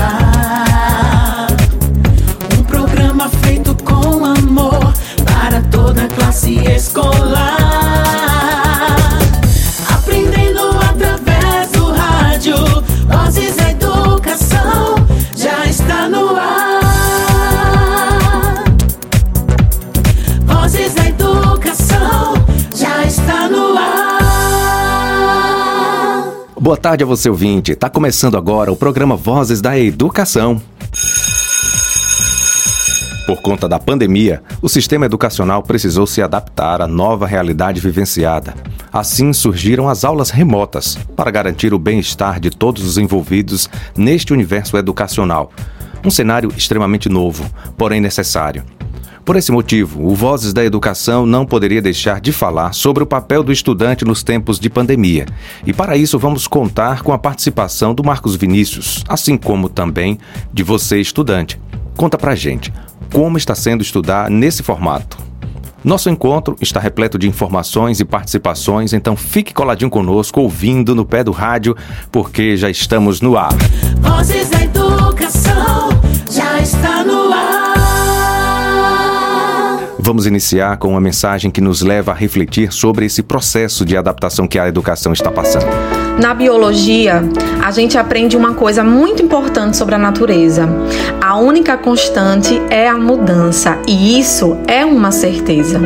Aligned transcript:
ar. 0.00 0.37
Boa 26.68 26.76
tarde 26.76 27.02
a 27.02 27.06
você 27.06 27.30
ouvinte. 27.30 27.74
Tá 27.74 27.88
começando 27.88 28.36
agora 28.36 28.70
o 28.70 28.76
programa 28.76 29.16
Vozes 29.16 29.62
da 29.62 29.78
Educação. 29.78 30.60
Por 33.26 33.40
conta 33.40 33.66
da 33.66 33.78
pandemia, 33.78 34.42
o 34.60 34.68
sistema 34.68 35.06
educacional 35.06 35.62
precisou 35.62 36.06
se 36.06 36.20
adaptar 36.20 36.82
à 36.82 36.86
nova 36.86 37.26
realidade 37.26 37.80
vivenciada. 37.80 38.52
Assim 38.92 39.32
surgiram 39.32 39.88
as 39.88 40.04
aulas 40.04 40.28
remotas, 40.28 40.98
para 41.16 41.30
garantir 41.30 41.72
o 41.72 41.78
bem-estar 41.78 42.38
de 42.38 42.50
todos 42.50 42.84
os 42.84 42.98
envolvidos 42.98 43.66
neste 43.96 44.34
universo 44.34 44.76
educacional. 44.76 45.50
Um 46.04 46.10
cenário 46.10 46.52
extremamente 46.54 47.08
novo, 47.08 47.50
porém 47.78 47.98
necessário. 47.98 48.62
Por 49.28 49.36
esse 49.36 49.52
motivo, 49.52 50.06
o 50.06 50.14
Vozes 50.14 50.54
da 50.54 50.64
Educação 50.64 51.26
não 51.26 51.44
poderia 51.44 51.82
deixar 51.82 52.18
de 52.18 52.32
falar 52.32 52.72
sobre 52.72 53.02
o 53.02 53.06
papel 53.06 53.42
do 53.42 53.52
estudante 53.52 54.02
nos 54.02 54.22
tempos 54.22 54.58
de 54.58 54.70
pandemia. 54.70 55.26
E 55.66 55.72
para 55.74 55.98
isso 55.98 56.18
vamos 56.18 56.46
contar 56.46 57.02
com 57.02 57.12
a 57.12 57.18
participação 57.18 57.94
do 57.94 58.02
Marcos 58.02 58.36
Vinícius, 58.36 59.04
assim 59.06 59.36
como 59.36 59.68
também 59.68 60.18
de 60.50 60.62
você, 60.62 60.98
estudante. 60.98 61.60
Conta 61.94 62.16
pra 62.16 62.34
gente, 62.34 62.72
como 63.12 63.36
está 63.36 63.54
sendo 63.54 63.82
estudar 63.82 64.30
nesse 64.30 64.62
formato? 64.62 65.18
Nosso 65.84 66.08
encontro 66.08 66.56
está 66.58 66.80
repleto 66.80 67.18
de 67.18 67.28
informações 67.28 68.00
e 68.00 68.06
participações, 68.06 68.94
então 68.94 69.14
fique 69.14 69.52
coladinho 69.52 69.90
conosco, 69.90 70.40
ouvindo 70.40 70.94
no 70.94 71.04
pé 71.04 71.22
do 71.22 71.32
rádio, 71.32 71.76
porque 72.10 72.56
já 72.56 72.70
estamos 72.70 73.20
no 73.20 73.36
ar. 73.36 73.52
Vozes 74.00 74.48
da 74.48 74.64
Educação 74.64 75.90
já 76.30 76.58
está 76.60 77.04
no 77.04 77.30
ar. 77.30 77.57
Vamos 80.08 80.24
iniciar 80.24 80.78
com 80.78 80.88
uma 80.88 81.02
mensagem 81.02 81.50
que 81.50 81.60
nos 81.60 81.82
leva 81.82 82.12
a 82.12 82.14
refletir 82.14 82.72
sobre 82.72 83.04
esse 83.04 83.22
processo 83.22 83.84
de 83.84 83.94
adaptação 83.94 84.48
que 84.48 84.58
a 84.58 84.66
educação 84.66 85.12
está 85.12 85.30
passando. 85.30 85.66
Na 86.18 86.32
biologia, 86.32 87.22
a 87.62 87.70
gente 87.70 87.98
aprende 87.98 88.34
uma 88.34 88.54
coisa 88.54 88.82
muito 88.82 89.22
importante 89.22 89.76
sobre 89.76 89.96
a 89.96 89.98
natureza. 89.98 90.66
A 91.20 91.36
única 91.36 91.76
constante 91.76 92.58
é 92.70 92.88
a 92.88 92.96
mudança, 92.96 93.76
e 93.86 94.18
isso 94.18 94.56
é 94.66 94.82
uma 94.82 95.10
certeza. 95.10 95.78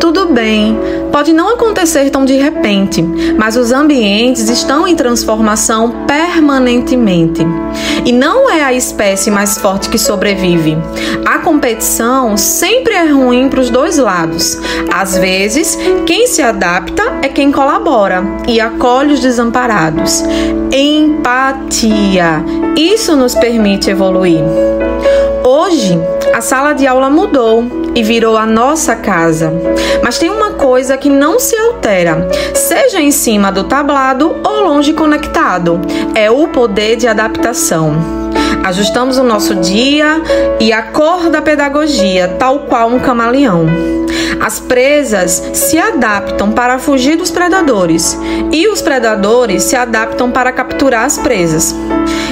Tudo 0.00 0.26
bem, 0.26 0.78
pode 1.10 1.32
não 1.32 1.54
acontecer 1.54 2.10
tão 2.10 2.24
de 2.24 2.34
repente, 2.34 3.02
mas 3.36 3.56
os 3.56 3.72
ambientes 3.72 4.48
estão 4.48 4.86
em 4.86 4.94
transformação 4.94 6.06
permanentemente. 6.06 7.46
E 8.04 8.12
não 8.12 8.48
é 8.48 8.62
a 8.62 8.72
espécie 8.72 9.30
mais 9.30 9.58
forte 9.58 9.88
que 9.88 9.98
sobrevive. 9.98 10.76
A 11.24 11.38
competição 11.40 12.36
sempre 12.36 12.94
é 12.94 13.06
ruim 13.06 13.48
para 13.48 13.60
os 13.60 13.70
dois 13.70 13.98
lados. 13.98 14.58
Às 14.92 15.18
vezes, 15.18 15.76
quem 16.06 16.26
se 16.26 16.40
adapta 16.40 17.02
é 17.22 17.28
quem 17.28 17.52
colabora 17.52 18.22
e 18.46 18.60
acolhe 18.60 19.14
os 19.14 19.20
desamparados. 19.20 20.22
Empatia. 20.72 22.44
Isso 22.76 23.16
nos 23.16 23.34
permite 23.34 23.90
evoluir. 23.90 24.42
Hoje, 25.44 25.98
a 26.34 26.40
sala 26.40 26.72
de 26.72 26.86
aula 26.86 27.10
mudou 27.10 27.64
e 27.94 28.02
virou 28.02 28.36
a 28.36 28.46
nossa 28.46 28.94
casa. 28.94 29.52
Mas 30.02 30.18
tem 30.18 30.30
uma 30.30 30.52
coisa 30.52 30.96
que 30.96 31.08
não 31.08 31.38
se 31.38 31.56
altera, 31.56 32.28
seja 32.54 33.00
em 33.00 33.10
cima 33.10 33.50
do 33.50 33.64
tablado 33.64 34.36
ou 34.44 34.60
longe 34.60 34.92
conectado: 34.92 35.80
é 36.14 36.30
o 36.30 36.48
poder 36.48 36.96
de 36.96 37.08
adaptação. 37.08 37.96
Ajustamos 38.64 39.18
o 39.18 39.22
nosso 39.22 39.54
dia 39.54 40.20
e 40.60 40.72
a 40.72 40.82
cor 40.82 41.30
da 41.30 41.40
pedagogia, 41.40 42.36
tal 42.38 42.60
qual 42.60 42.88
um 42.88 42.98
camaleão. 42.98 43.66
As 44.40 44.60
presas 44.60 45.42
se 45.52 45.78
adaptam 45.78 46.52
para 46.52 46.78
fugir 46.78 47.16
dos 47.16 47.30
predadores 47.30 48.18
e 48.52 48.68
os 48.68 48.80
predadores 48.80 49.64
se 49.64 49.76
adaptam 49.76 50.30
para 50.30 50.52
capturar 50.52 51.04
as 51.04 51.18
presas. 51.18 51.74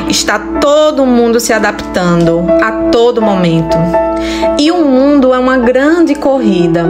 Está 0.08 0.38
todo 0.60 1.04
mundo 1.04 1.40
se 1.40 1.52
adaptando 1.52 2.46
a 2.62 2.90
todo 2.90 3.20
momento. 3.20 3.76
E 4.58 4.70
o 4.70 4.84
mundo 4.84 5.34
é 5.34 5.38
uma 5.38 5.58
grande 5.58 6.14
corrida. 6.14 6.84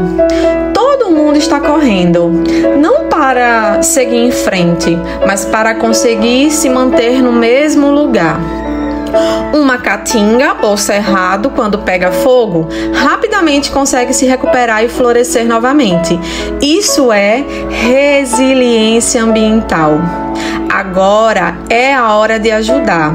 Todo 0.75 1.10
mundo 1.10 1.37
está 1.37 1.60
correndo, 1.60 2.31
não 2.78 3.09
para 3.09 3.82
seguir 3.82 4.19
em 4.19 4.31
frente, 4.31 4.97
mas 5.26 5.44
para 5.44 5.75
conseguir 5.75 6.50
se 6.50 6.69
manter 6.69 7.22
no 7.22 7.32
mesmo 7.32 7.91
lugar. 7.91 8.38
Uma 9.55 9.78
caatinga 9.78 10.56
ou 10.62 10.76
cerrado, 10.76 11.50
quando 11.50 11.78
pega 11.78 12.12
fogo, 12.12 12.69
rapidamente 12.93 13.71
consegue 13.71 14.12
se 14.12 14.26
recuperar 14.26 14.84
e 14.84 14.88
florescer 14.88 15.47
novamente. 15.47 16.19
Isso 16.60 17.10
é 17.10 17.43
resiliência 17.71 19.22
ambiental. 19.22 19.99
Agora 20.76 21.56
é 21.70 21.94
a 21.94 22.14
hora 22.16 22.38
de 22.38 22.50
ajudar, 22.50 23.10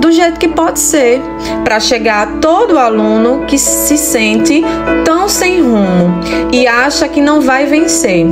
do 0.00 0.10
jeito 0.10 0.36
que 0.36 0.48
pode 0.48 0.80
ser, 0.80 1.22
para 1.62 1.78
chegar 1.78 2.26
a 2.26 2.30
todo 2.40 2.76
aluno 2.76 3.46
que 3.46 3.56
se 3.56 3.96
sente 3.96 4.64
tão 5.04 5.28
sem 5.28 5.62
rumo 5.62 6.18
e 6.52 6.66
acha 6.66 7.06
que 7.06 7.20
não 7.20 7.40
vai 7.40 7.66
vencer. 7.66 8.26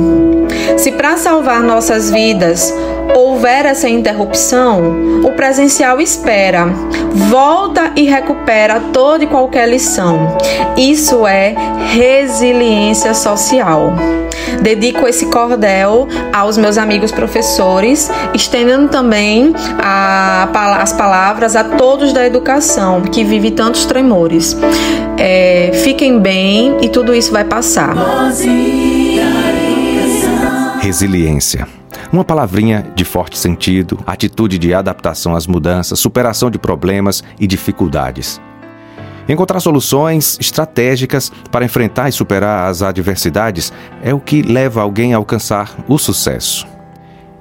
Se 0.77 0.91
para 0.91 1.15
salvar 1.15 1.63
nossas 1.63 2.11
vidas 2.11 2.73
houver 3.15 3.65
essa 3.65 3.89
interrupção, 3.89 5.21
o 5.23 5.31
presencial 5.31 5.99
espera, 5.99 6.65
volta 7.29 7.91
e 7.95 8.03
recupera 8.03 8.79
toda 8.91 9.23
e 9.23 9.27
qualquer 9.27 9.67
lição. 9.67 10.37
Isso 10.77 11.27
é 11.27 11.55
resiliência 11.91 13.13
social. 13.13 13.93
Dedico 14.61 15.07
esse 15.07 15.25
cordel 15.27 16.07
aos 16.31 16.57
meus 16.57 16.77
amigos 16.77 17.11
professores, 17.11 18.09
estendendo 18.33 18.87
também 18.87 19.53
a, 19.79 20.47
as 20.81 20.93
palavras 20.93 21.55
a 21.55 21.63
todos 21.63 22.13
da 22.13 22.25
educação 22.25 23.01
que 23.01 23.23
vive 23.23 23.51
tantos 23.51 23.85
tremores. 23.85 24.55
É, 25.17 25.71
fiquem 25.83 26.19
bem 26.19 26.77
e 26.81 26.89
tudo 26.89 27.13
isso 27.13 27.31
vai 27.31 27.43
passar. 27.43 27.93
Resiliência. 30.79 31.82
Uma 32.13 32.23
palavrinha 32.23 32.85
de 32.95 33.03
forte 33.03 33.35
sentido, 33.39 33.97
atitude 34.05 34.59
de 34.59 34.71
adaptação 34.71 35.35
às 35.35 35.47
mudanças, 35.47 35.99
superação 35.99 36.51
de 36.51 36.59
problemas 36.59 37.23
e 37.39 37.47
dificuldades. 37.47 38.39
Encontrar 39.27 39.59
soluções 39.59 40.37
estratégicas 40.39 41.31
para 41.51 41.65
enfrentar 41.65 42.09
e 42.09 42.11
superar 42.11 42.69
as 42.69 42.83
adversidades 42.83 43.73
é 44.03 44.13
o 44.13 44.19
que 44.19 44.43
leva 44.43 44.79
alguém 44.79 45.15
a 45.15 45.17
alcançar 45.17 45.75
o 45.87 45.97
sucesso. 45.97 46.67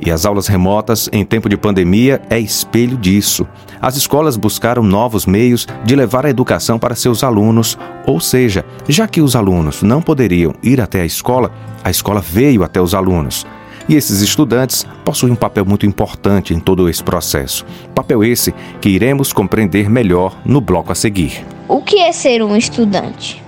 E 0.00 0.10
as 0.10 0.25
aulas 0.25 0.47
remotas 0.47 1.06
em 1.12 1.22
tempo 1.22 1.50
de 1.50 1.56
pandemia 1.59 2.22
é 2.31 2.41
espelho 2.41 2.97
disso. 2.97 3.47
As 3.78 3.99
escolas 3.99 4.39
buscaram 4.39 4.83
novos 4.83 5.27
meios 5.27 5.66
de 5.84 5.94
levar 5.94 6.25
a 6.25 6.31
educação 6.31 6.78
para 6.78 6.95
seus 6.95 7.22
alunos, 7.22 7.78
ou 8.07 8.21
seja, 8.21 8.65
já 8.89 9.07
que 9.07 9.21
os 9.21 9.36
alunos 9.36 9.83
não 9.83 10.01
poderiam 10.01 10.54
ir 10.63 10.80
até 10.80 11.03
a 11.03 11.07
escola, 11.07 11.53
a 11.84 11.91
escola 11.91 12.22
veio 12.22 12.65
até 12.65 12.80
os 12.80 12.95
alunos. 12.95 13.47
E 13.88 13.94
esses 13.94 14.20
estudantes 14.20 14.86
possuem 15.04 15.32
um 15.32 15.36
papel 15.36 15.64
muito 15.64 15.86
importante 15.86 16.54
em 16.54 16.60
todo 16.60 16.88
esse 16.88 17.02
processo. 17.02 17.64
Papel 17.94 18.22
esse 18.24 18.54
que 18.80 18.88
iremos 18.88 19.32
compreender 19.32 19.90
melhor 19.90 20.36
no 20.44 20.60
bloco 20.60 20.92
a 20.92 20.94
seguir. 20.94 21.44
O 21.68 21.82
que 21.82 21.98
é 21.98 22.12
ser 22.12 22.42
um 22.42 22.56
estudante? 22.56 23.42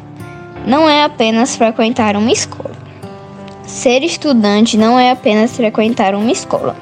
Não 0.67 0.89
é 0.89 1.05
apenas 1.05 1.57
frequentar 1.57 2.17
uma 2.17 2.33
escola. 2.33 2.75
Ser 3.67 4.03
estudante 4.03 4.77
não 4.77 4.99
é 4.99 5.11
apenas 5.11 5.57
frequentar 5.57 6.15
uma 6.15 6.31
escola. 6.31 6.77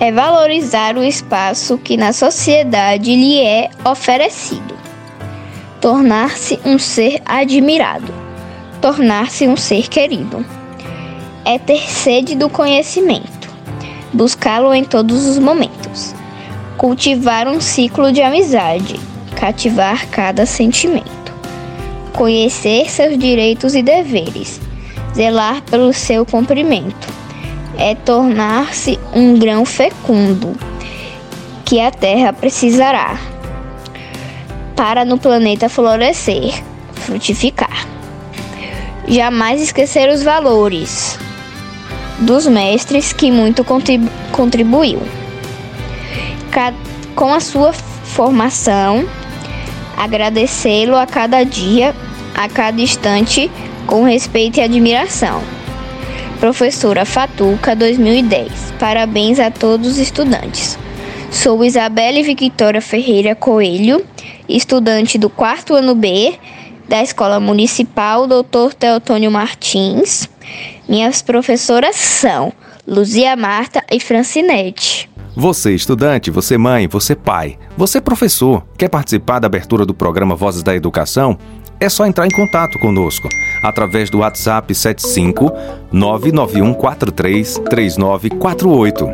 É 0.00 0.12
valorizar 0.12 0.96
o 0.96 1.02
espaço 1.02 1.78
que 1.78 1.96
na 1.96 2.12
sociedade 2.12 3.14
lhe 3.14 3.40
é 3.40 3.70
oferecido. 3.84 4.76
Tornar-se 5.80 6.58
um 6.64 6.78
ser 6.78 7.20
admirado. 7.24 8.12
Tornar-se 8.80 9.46
um 9.48 9.56
ser 9.56 9.88
querido. 9.88 10.44
É 11.48 11.58
ter 11.58 11.80
sede 11.88 12.36
do 12.36 12.48
conhecimento. 12.50 13.48
Buscá-lo 14.12 14.74
em 14.74 14.84
todos 14.84 15.26
os 15.26 15.38
momentos. 15.38 16.14
Cultivar 16.76 17.48
um 17.48 17.60
ciclo 17.60 18.12
de 18.12 18.20
amizade 18.20 19.00
cativar 19.38 20.08
cada 20.08 20.44
sentimento, 20.44 21.32
conhecer 22.12 22.90
seus 22.90 23.16
direitos 23.16 23.76
e 23.76 23.82
deveres, 23.82 24.60
zelar 25.14 25.62
pelo 25.62 25.92
seu 25.92 26.26
cumprimento, 26.26 27.08
é 27.78 27.94
tornar-se 27.94 28.98
um 29.14 29.38
grão 29.38 29.64
fecundo 29.64 30.56
que 31.64 31.80
a 31.80 31.92
Terra 31.92 32.32
precisará 32.32 33.16
para 34.74 35.04
no 35.04 35.18
planeta 35.18 35.68
florescer, 35.68 36.52
frutificar. 36.94 37.86
Jamais 39.06 39.62
esquecer 39.62 40.10
os 40.10 40.22
valores 40.22 41.16
dos 42.20 42.46
mestres 42.46 43.12
que 43.12 43.30
muito 43.30 43.64
contribuiu. 44.32 45.00
Com 47.14 47.32
a 47.32 47.40
sua 47.40 47.72
formação, 47.72 49.06
agradecê-lo 49.96 50.96
a 50.96 51.06
cada 51.06 51.44
dia, 51.44 51.94
a 52.34 52.48
cada 52.48 52.80
instante, 52.80 53.50
com 53.86 54.04
respeito 54.04 54.58
e 54.58 54.62
admiração. 54.62 55.42
Professora 56.40 57.04
Fatuca 57.04 57.74
2010. 57.74 58.74
Parabéns 58.78 59.40
a 59.40 59.50
todos 59.50 59.88
os 59.88 59.98
estudantes. 59.98 60.78
Sou 61.30 61.64
Isabelle 61.64 62.22
Victoria 62.22 62.80
Ferreira 62.80 63.34
Coelho, 63.34 64.04
estudante 64.48 65.18
do 65.18 65.28
quarto 65.28 65.74
ano 65.74 65.94
B 65.94 66.34
da 66.88 67.02
Escola 67.02 67.38
Municipal 67.38 68.26
Dr. 68.26 68.72
Teotônio 68.78 69.30
Martins. 69.30 70.28
Minhas 70.88 71.20
professoras 71.20 71.96
são 71.96 72.50
Luzia 72.86 73.36
Marta 73.36 73.84
e 73.92 74.00
Francinete. 74.00 75.10
Você, 75.36 75.74
estudante, 75.74 76.30
você, 76.30 76.56
mãe, 76.56 76.88
você, 76.88 77.14
pai, 77.14 77.58
você, 77.76 78.00
professor, 78.00 78.66
quer 78.78 78.88
participar 78.88 79.38
da 79.38 79.46
abertura 79.46 79.84
do 79.84 79.92
programa 79.92 80.34
Vozes 80.34 80.62
da 80.62 80.74
Educação? 80.74 81.38
É 81.78 81.90
só 81.90 82.06
entrar 82.06 82.26
em 82.26 82.30
contato 82.30 82.78
conosco 82.78 83.28
através 83.62 84.08
do 84.08 84.20
WhatsApp 84.20 84.74
75 84.74 85.52
99143 85.92 87.58
3948. 87.68 89.08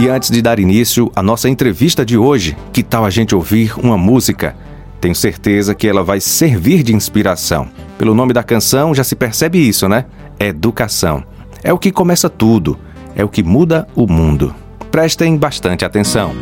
E 0.00 0.08
antes 0.08 0.30
de 0.30 0.40
dar 0.40 0.60
início 0.60 1.10
à 1.16 1.22
nossa 1.22 1.48
entrevista 1.48 2.06
de 2.06 2.16
hoje, 2.16 2.56
que 2.72 2.84
tal 2.84 3.04
a 3.04 3.10
gente 3.10 3.34
ouvir 3.34 3.76
uma 3.76 3.98
música? 3.98 4.54
Tenho 5.00 5.14
certeza 5.14 5.74
que 5.74 5.86
ela 5.86 6.02
vai 6.02 6.20
servir 6.20 6.82
de 6.82 6.94
inspiração. 6.94 7.68
Pelo 7.96 8.14
nome 8.14 8.32
da 8.32 8.42
canção 8.42 8.94
já 8.94 9.04
se 9.04 9.14
percebe 9.14 9.58
isso, 9.58 9.88
né? 9.88 10.06
Educação. 10.38 11.24
É 11.62 11.72
o 11.72 11.78
que 11.78 11.90
começa 11.90 12.28
tudo, 12.28 12.78
é 13.14 13.24
o 13.24 13.28
que 13.28 13.42
muda 13.42 13.86
o 13.94 14.06
mundo. 14.06 14.54
Prestem 14.90 15.36
bastante 15.36 15.84
atenção. 15.84 16.32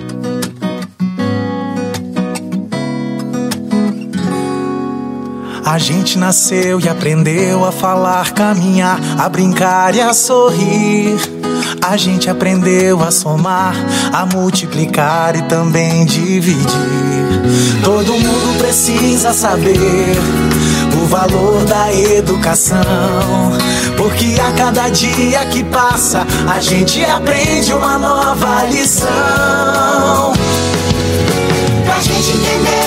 A 5.67 5.79
gente 5.79 6.17
nasceu 6.17 6.79
e 6.79 6.89
aprendeu 6.89 7.65
a 7.65 7.73
falar, 7.73 8.31
caminhar, 8.31 9.01
a 9.19 9.29
brincar 9.29 9.97
e 9.97 10.01
a 10.01 10.15
sorrir. 10.15 11.19
A 11.83 11.97
gente 11.97 12.31
aprendeu 12.31 13.03
a 13.03 13.11
somar, 13.11 13.75
a 14.13 14.25
multiplicar 14.27 15.35
e 15.35 15.43
também 15.43 16.05
dividir. 16.07 16.63
Todo 17.83 18.13
mundo 18.13 18.59
precisa 18.59 19.33
saber 19.33 20.17
o 21.03 21.07
valor 21.07 21.65
da 21.65 21.93
educação. 21.93 22.79
Porque 23.97 24.41
a 24.41 24.53
cada 24.53 24.89
dia 24.89 25.45
que 25.47 25.65
passa, 25.65 26.25
a 26.49 26.61
gente 26.61 27.05
aprende 27.05 27.73
uma 27.73 27.99
nova 27.99 28.63
lição. 28.67 30.33
Pra 31.85 32.01
gente 32.01 32.31
entender 32.31 32.86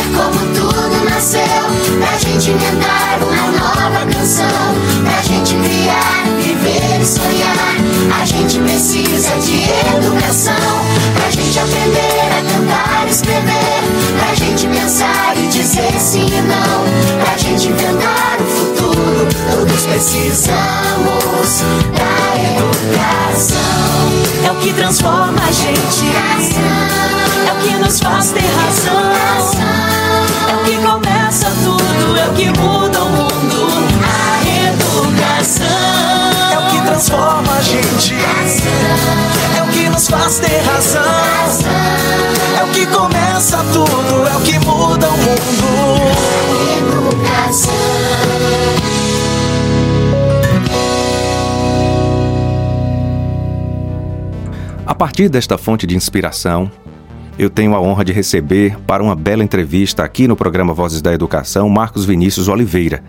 gente 8.40 8.60
precisa 8.60 9.36
de 9.40 9.64
educação, 9.98 10.54
pra 11.14 11.30
gente 11.30 11.60
aprender 11.60 12.30
a 12.32 12.42
cantar 12.50 13.08
e 13.08 13.12
escrever, 13.12 13.84
pra 14.18 14.34
gente 14.34 14.68
pensar 14.68 15.36
e 15.36 15.48
dizer 15.48 16.00
sim 16.00 16.26
e 16.26 16.42
não, 16.42 16.86
pra 17.24 17.38
gente 17.38 17.68
inventar 17.68 18.38
o 18.40 18.46
futuro. 18.46 19.28
Todos 19.52 19.86
precisamos 19.88 21.64
da 21.98 22.16
educação. 22.56 23.60
É 24.48 24.52
o 24.52 24.56
que 24.56 24.74
transforma 24.74 25.42
a 25.46 25.52
gente, 25.52 26.06
é 27.46 27.52
o 27.52 27.56
que 27.58 27.74
nos 27.76 28.00
faz 28.00 28.32
ter 28.32 28.40
razão. 28.40 29.12
É 30.50 30.56
o 30.56 30.60
que 30.64 30.78
começa 30.78 31.52
tudo, 31.64 32.18
é 32.18 32.28
o 32.28 32.34
que 32.34 32.50
muda 32.58 33.04
o 33.04 33.10
mundo. 33.10 33.68
A 34.02 34.42
educação 34.72 35.66
é 36.52 36.58
o 36.58 36.70
que 36.72 36.82
transforma 36.86 37.39
a 37.60 37.62
gente, 37.62 38.16
é 39.58 39.62
o 39.62 39.68
que 39.68 39.90
nos 39.90 40.08
faz 40.08 40.40
ter 40.40 40.62
razão. 40.62 41.04
É 42.58 42.64
o 42.64 42.68
que 42.70 42.86
começa 42.86 43.58
tudo, 43.74 44.28
é 44.28 44.38
o 44.38 44.42
que 44.42 44.58
muda 44.60 45.10
o 45.10 45.18
mundo. 45.18 46.10
A 54.86 54.96
partir 54.96 55.28
desta 55.28 55.58
fonte 55.58 55.86
de 55.86 55.98
inspiração, 55.98 56.72
eu 57.38 57.50
tenho 57.50 57.76
a 57.76 57.82
honra 57.82 58.06
de 58.06 58.14
receber 58.14 58.78
para 58.88 59.04
uma 59.04 59.18
bela 59.18 59.44
entrevista 59.44 60.06
aqui 60.06 60.30
no 60.30 60.36
programa 60.38 60.74
Vozes 60.74 61.02
da 61.02 61.14
Educação 61.14 61.68
Marcos 61.68 62.06
Vinícius 62.06 62.48
Oliveira, 62.48 63.04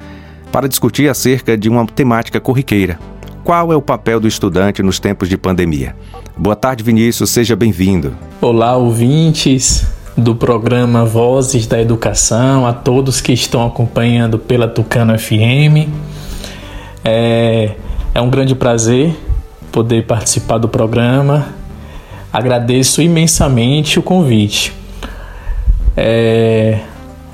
para 0.51 0.69
discutir 0.69 1.09
acerca 1.09 1.57
de 1.57 1.69
uma 1.69 1.87
temática 1.87 2.41
corriqueira. 2.41 2.99
Qual 3.45 3.73
é 3.73 3.77
o 3.77 3.83
papel 3.83 4.21
do 4.21 4.29
estudante 4.29 4.83
nos 4.83 4.99
tempos 4.99 5.29
de 5.29 5.37
pandemia? 5.37 5.97
Boa 6.37 6.57
tarde, 6.57 6.85
Vinícius, 6.85 7.31
seja 7.31 7.57
bem-vindo. 7.57 8.15
Olá, 8.41 8.77
ouvintes 8.77 9.87
do 10.17 10.35
programa 10.35 11.05
Vozes 11.05 11.67
da 11.67 11.81
Educação, 11.81 12.67
a 12.67 12.73
todos 12.73 13.21
que 13.21 13.33
estão 13.33 13.67
acompanhando 13.67 14.39
pela 14.39 14.69
Tucano 14.69 15.19
FM. 15.19 15.89
É, 17.05 17.73
é 18.15 18.21
um 18.21 18.29
grande 18.29 18.55
prazer 18.55 19.17
poder 19.73 20.07
participar 20.07 20.59
do 20.59 20.69
programa 20.69 21.61
Agradeço 22.33 23.03
imensamente 23.03 23.99
o 23.99 24.03
convite. 24.03 24.73
É... 25.97 26.79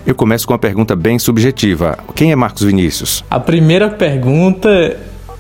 Eu 0.06 0.14
começo 0.14 0.46
com 0.46 0.54
uma 0.54 0.58
pergunta 0.58 0.96
bem 0.96 1.18
subjetiva. 1.18 1.98
Quem 2.14 2.32
é 2.32 2.36
Marcos 2.36 2.62
Vinícius? 2.62 3.22
A 3.28 3.38
primeira 3.38 3.90
pergunta 3.90 4.98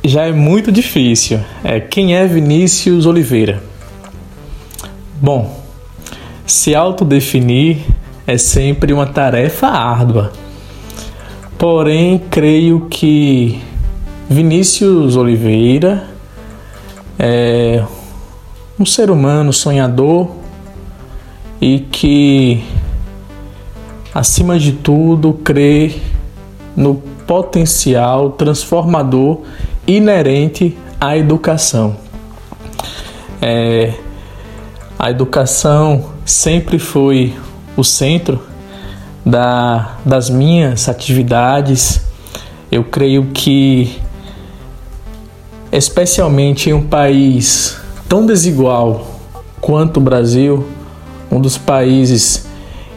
já 0.08 0.26
é 0.26 0.32
muito 0.32 0.70
difícil. 0.70 1.40
É 1.64 1.80
quem 1.80 2.14
é 2.14 2.26
Vinícius 2.26 3.06
Oliveira? 3.06 3.62
Bom, 5.20 5.60
se 6.46 6.74
autodefinir 6.74 7.78
é 8.26 8.36
sempre 8.36 8.92
uma 8.92 9.06
tarefa 9.06 9.68
árdua. 9.68 10.32
Porém, 11.58 12.18
creio 12.30 12.86
que 12.90 13.60
Vinícius 14.28 15.16
Oliveira 15.16 16.04
é 17.18 17.82
um 18.78 18.84
ser 18.84 19.10
humano 19.10 19.52
sonhador 19.52 20.28
e 21.60 21.78
que, 21.80 22.62
acima 24.12 24.58
de 24.58 24.72
tudo, 24.72 25.32
crê 25.32 25.94
no 26.76 26.96
potencial 27.26 28.30
transformador 28.30 29.40
inerente 29.86 30.76
à 31.00 31.16
educação. 31.16 31.96
É, 33.40 33.94
a 34.98 35.10
educação 35.10 36.10
sempre 36.24 36.78
foi 36.78 37.34
o 37.76 37.84
centro 37.84 38.40
da, 39.24 39.96
das 40.04 40.30
minhas 40.30 40.88
atividades. 40.88 42.00
Eu 42.70 42.84
creio 42.84 43.26
que, 43.26 43.98
especialmente 45.70 46.70
em 46.70 46.72
um 46.72 46.86
país 46.86 47.78
tão 48.08 48.24
desigual 48.24 49.06
quanto 49.60 49.98
o 49.98 50.00
Brasil, 50.00 50.66
um 51.30 51.40
dos 51.40 51.58
países 51.58 52.46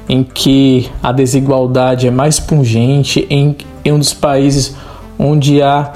em 0.08 0.24
que 0.24 0.90
a 1.04 1.12
desigualdade 1.12 2.08
é 2.08 2.12
mais 2.12 2.40
pungente, 2.40 3.28
em, 3.30 3.56
em 3.86 3.92
um 3.92 4.00
dos 4.00 4.14
países 4.14 4.76
onde 5.18 5.62
há 5.62 5.92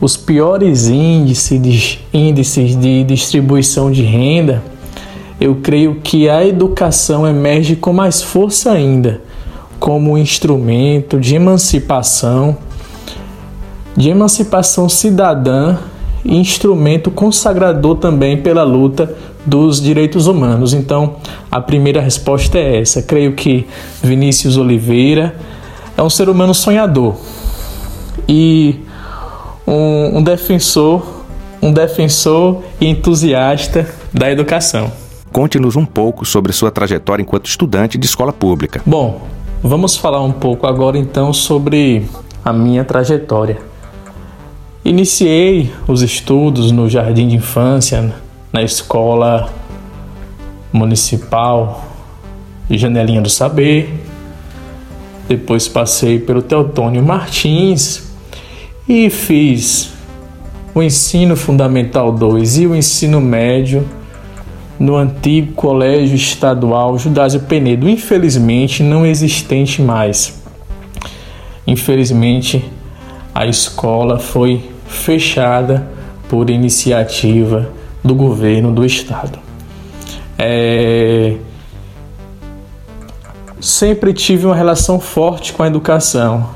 os 0.00 0.16
piores 0.16 0.88
índices 0.88 1.60
de, 1.60 2.00
índices 2.12 2.76
de 2.78 3.04
distribuição 3.04 3.90
de 3.90 4.02
renda, 4.02 4.62
eu 5.40 5.56
creio 5.56 5.96
que 5.96 6.28
a 6.28 6.46
educação 6.46 7.26
emerge 7.26 7.76
com 7.76 7.92
mais 7.92 8.22
força 8.22 8.72
ainda 8.72 9.20
como 9.78 10.16
instrumento 10.16 11.18
de 11.18 11.34
emancipação, 11.34 12.56
de 13.96 14.08
emancipação 14.08 14.88
cidadã 14.88 15.76
instrumento 16.24 17.10
consagrador 17.10 17.96
também 17.96 18.38
pela 18.38 18.62
luta 18.62 19.14
dos 19.44 19.80
direitos 19.80 20.26
humanos. 20.26 20.72
Então, 20.72 21.16
a 21.50 21.60
primeira 21.60 22.00
resposta 22.00 22.58
é 22.58 22.80
essa. 22.80 23.02
Creio 23.02 23.34
que 23.34 23.66
Vinícius 24.02 24.56
Oliveira 24.56 25.36
é 25.96 26.02
um 26.02 26.08
ser 26.08 26.28
humano 26.28 26.54
sonhador 26.54 27.16
e 28.26 28.80
um, 29.66 30.18
um 30.18 30.22
defensor, 30.22 31.24
um 31.60 31.72
defensor 31.72 32.62
e 32.80 32.86
entusiasta 32.86 33.88
da 34.12 34.30
educação. 34.30 34.92
Conte-nos 35.32 35.74
um 35.74 35.84
pouco 35.84 36.24
sobre 36.24 36.52
sua 36.52 36.70
trajetória 36.70 37.22
enquanto 37.22 37.46
estudante 37.46 37.98
de 37.98 38.06
escola 38.06 38.32
pública. 38.32 38.80
Bom, 38.86 39.22
vamos 39.62 39.96
falar 39.96 40.22
um 40.22 40.32
pouco 40.32 40.66
agora 40.66 40.96
então 40.96 41.32
sobre 41.32 42.06
a 42.44 42.52
minha 42.52 42.84
trajetória. 42.84 43.58
Iniciei 44.84 45.72
os 45.88 46.02
estudos 46.02 46.70
no 46.70 46.88
jardim 46.88 47.26
de 47.26 47.36
infância, 47.36 48.14
na 48.52 48.62
escola 48.62 49.50
municipal 50.72 51.84
Janelinha 52.70 53.20
do 53.20 53.30
Saber. 53.30 54.02
Depois 55.28 55.66
passei 55.66 56.18
pelo 56.18 56.42
Teotônio 56.42 57.02
Martins 57.02 58.13
e 58.88 59.08
fiz 59.08 59.92
o 60.74 60.82
ensino 60.82 61.36
fundamental 61.36 62.12
2 62.12 62.58
e 62.58 62.66
o 62.66 62.74
ensino 62.74 63.20
médio 63.20 63.88
no 64.78 64.96
antigo 64.96 65.52
Colégio 65.52 66.16
Estadual 66.16 66.98
Judásio 66.98 67.40
Penedo, 67.40 67.88
infelizmente 67.88 68.82
não 68.82 69.06
existente 69.06 69.80
mais. 69.80 70.42
Infelizmente, 71.66 72.64
a 73.34 73.46
escola 73.46 74.18
foi 74.18 74.70
fechada 74.86 75.88
por 76.28 76.50
iniciativa 76.50 77.70
do 78.02 78.14
governo 78.14 78.72
do 78.72 78.84
estado. 78.84 79.38
É... 80.38 81.36
Sempre 83.60 84.12
tive 84.12 84.44
uma 84.44 84.54
relação 84.54 85.00
forte 85.00 85.52
com 85.54 85.62
a 85.62 85.66
educação, 85.66 86.50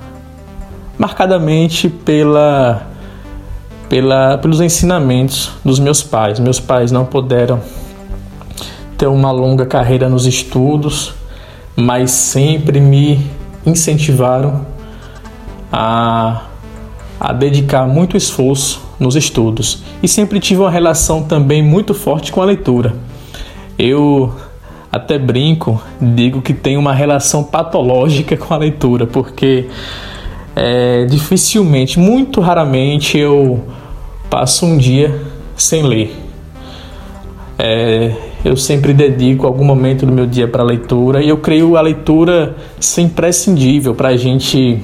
marcadamente 0.99 1.89
pela, 1.89 2.87
pela, 3.89 4.37
pelos 4.39 4.61
ensinamentos 4.61 5.53
dos 5.65 5.79
meus 5.79 6.03
pais. 6.03 6.41
Meus 6.41 6.59
pais 6.59 6.91
não 6.91 7.05
puderam 7.05 7.61
ter 8.99 9.07
uma 9.07 9.31
longa 9.31 9.65
carreira 9.65 10.09
nos 10.09 10.27
estudos, 10.27 11.15
mas 11.77 12.11
sempre 12.11 12.81
me 12.81 13.25
incentivaram 13.65 14.67
a, 15.73 16.43
a 17.21 17.33
dedicar 17.33 17.87
muito 17.87 18.17
esforço 18.17 18.83
nos 18.99 19.15
estudos 19.15 19.83
e 20.03 20.09
sempre 20.09 20.41
tive 20.41 20.61
uma 20.61 20.71
relação 20.71 21.23
também 21.23 21.63
muito 21.63 21.95
forte 21.95 22.33
com 22.33 22.43
a 22.43 22.45
leitura. 22.45 22.95
Eu 23.79 24.35
até 24.91 25.19
brinco, 25.19 25.81
digo 26.01 26.43
que 26.43 26.53
tem 26.53 26.77
uma 26.77 26.93
relação 26.93 27.45
patológica 27.45 28.35
com 28.37 28.53
a 28.53 28.57
leitura, 28.57 29.07
porque 29.07 29.69
é, 30.61 31.05
dificilmente, 31.05 32.01
muito 32.01 32.41
raramente 32.41 33.17
eu 33.17 33.63
passo 34.29 34.67
um 34.67 34.77
dia 34.77 35.23
sem 35.57 35.85
ler. 35.85 36.13
É, 37.57 38.13
eu 38.45 38.57
sempre 38.57 38.93
dedico 38.93 39.47
algum 39.47 39.65
momento 39.65 40.05
do 40.05 40.11
meu 40.11 40.27
dia 40.27 40.49
para 40.49 40.65
leitura 40.65 41.23
e 41.23 41.29
eu 41.29 41.39
creio 41.39 41.77
a 41.77 41.81
leitura 41.81 42.57
ser 42.81 43.03
imprescindível 43.03 43.95
para 43.95 44.09
a 44.09 44.17
gente 44.17 44.83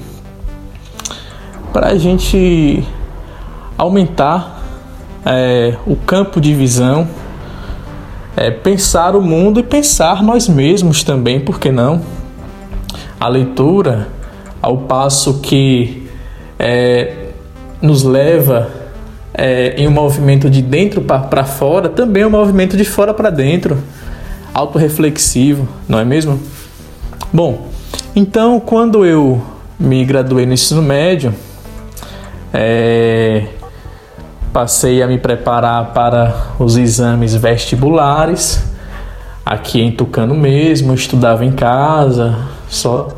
para 1.72 1.88
a 1.88 1.98
gente 1.98 2.84
aumentar 3.76 4.62
é, 5.26 5.74
o 5.84 5.96
campo 5.96 6.40
de 6.40 6.54
visão, 6.54 7.08
é, 8.36 8.48
pensar 8.48 9.16
o 9.16 9.20
mundo 9.20 9.58
e 9.58 9.62
pensar 9.64 10.22
nós 10.22 10.48
mesmos 10.48 11.02
também, 11.02 11.40
por 11.40 11.58
que 11.58 11.72
não? 11.72 12.00
A 13.18 13.26
leitura, 13.26 14.13
ao 14.64 14.78
passo 14.78 15.40
que 15.40 16.09
é, 16.59 17.26
nos 17.83 18.02
leva 18.02 18.71
é, 19.35 19.75
em 19.76 19.87
um 19.87 19.90
movimento 19.90 20.49
de 20.49 20.62
dentro 20.62 21.02
para 21.02 21.44
fora, 21.44 21.90
também 21.90 22.23
é 22.23 22.26
um 22.26 22.30
movimento 22.30 22.75
de 22.75 22.83
fora 22.83 23.12
para 23.12 23.28
dentro, 23.28 23.76
autorreflexivo, 24.54 25.68
não 25.87 25.99
é 25.99 26.04
mesmo? 26.06 26.40
Bom, 27.30 27.68
então 28.16 28.59
quando 28.59 29.04
eu 29.04 29.42
me 29.78 30.02
graduei 30.02 30.47
no 30.47 30.54
ensino 30.54 30.80
médio, 30.80 31.35
é, 32.50 33.49
passei 34.50 35.02
a 35.02 35.06
me 35.06 35.18
preparar 35.18 35.92
para 35.92 36.54
os 36.59 36.78
exames 36.78 37.35
vestibulares 37.35 38.64
aqui 39.44 39.83
em 39.83 39.92
Tucano 39.92 40.35
mesmo, 40.35 40.94
estudava 40.94 41.44
em 41.44 41.52
casa, 41.52 42.38
só, 42.66 43.09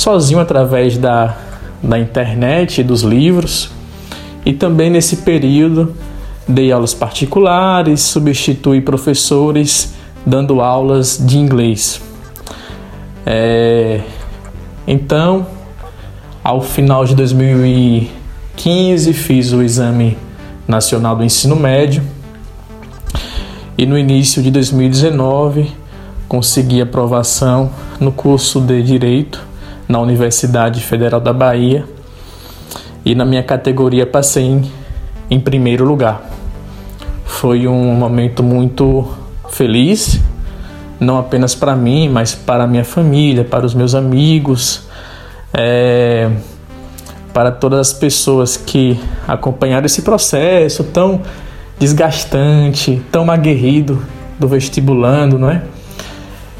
sozinho 0.00 0.40
através 0.40 0.96
da, 0.96 1.36
da 1.82 1.98
internet 1.98 2.80
e 2.80 2.84
dos 2.84 3.02
livros. 3.02 3.70
E 4.46 4.54
também 4.54 4.88
nesse 4.88 5.18
período 5.18 5.94
dei 6.48 6.72
aulas 6.72 6.94
particulares, 6.94 8.00
substituí 8.00 8.80
professores 8.80 9.92
dando 10.24 10.62
aulas 10.62 11.18
de 11.22 11.36
inglês. 11.36 12.00
É, 13.26 14.00
então, 14.86 15.46
ao 16.42 16.62
final 16.62 17.04
de 17.04 17.14
2015, 17.14 19.12
fiz 19.12 19.52
o 19.52 19.62
exame 19.62 20.16
nacional 20.66 21.14
do 21.14 21.22
ensino 21.22 21.56
médio 21.56 22.02
e 23.76 23.84
no 23.84 23.98
início 23.98 24.42
de 24.42 24.50
2019 24.50 25.70
consegui 26.26 26.80
aprovação 26.80 27.70
no 28.00 28.10
curso 28.10 28.62
de 28.62 28.82
Direito 28.82 29.49
na 29.90 29.98
Universidade 29.98 30.80
Federal 30.80 31.20
da 31.20 31.32
Bahia 31.32 31.84
e 33.04 33.12
na 33.12 33.24
minha 33.24 33.42
categoria 33.42 34.06
passei 34.06 34.44
em, 34.44 34.72
em 35.28 35.40
primeiro 35.40 35.84
lugar. 35.84 36.30
Foi 37.24 37.66
um 37.66 37.92
momento 37.94 38.40
muito 38.40 39.08
feliz, 39.48 40.20
não 41.00 41.18
apenas 41.18 41.56
para 41.56 41.74
mim, 41.74 42.08
mas 42.08 42.36
para 42.36 42.68
minha 42.68 42.84
família, 42.84 43.42
para 43.42 43.66
os 43.66 43.74
meus 43.74 43.92
amigos, 43.96 44.82
é, 45.52 46.30
para 47.34 47.50
todas 47.50 47.80
as 47.80 47.92
pessoas 47.92 48.56
que 48.56 48.96
acompanharam 49.26 49.86
esse 49.86 50.02
processo 50.02 50.84
tão 50.84 51.20
desgastante, 51.80 53.02
tão 53.10 53.28
aguerrido 53.28 54.00
do 54.38 54.46
vestibulando, 54.46 55.36
não 55.36 55.50
é? 55.50 55.62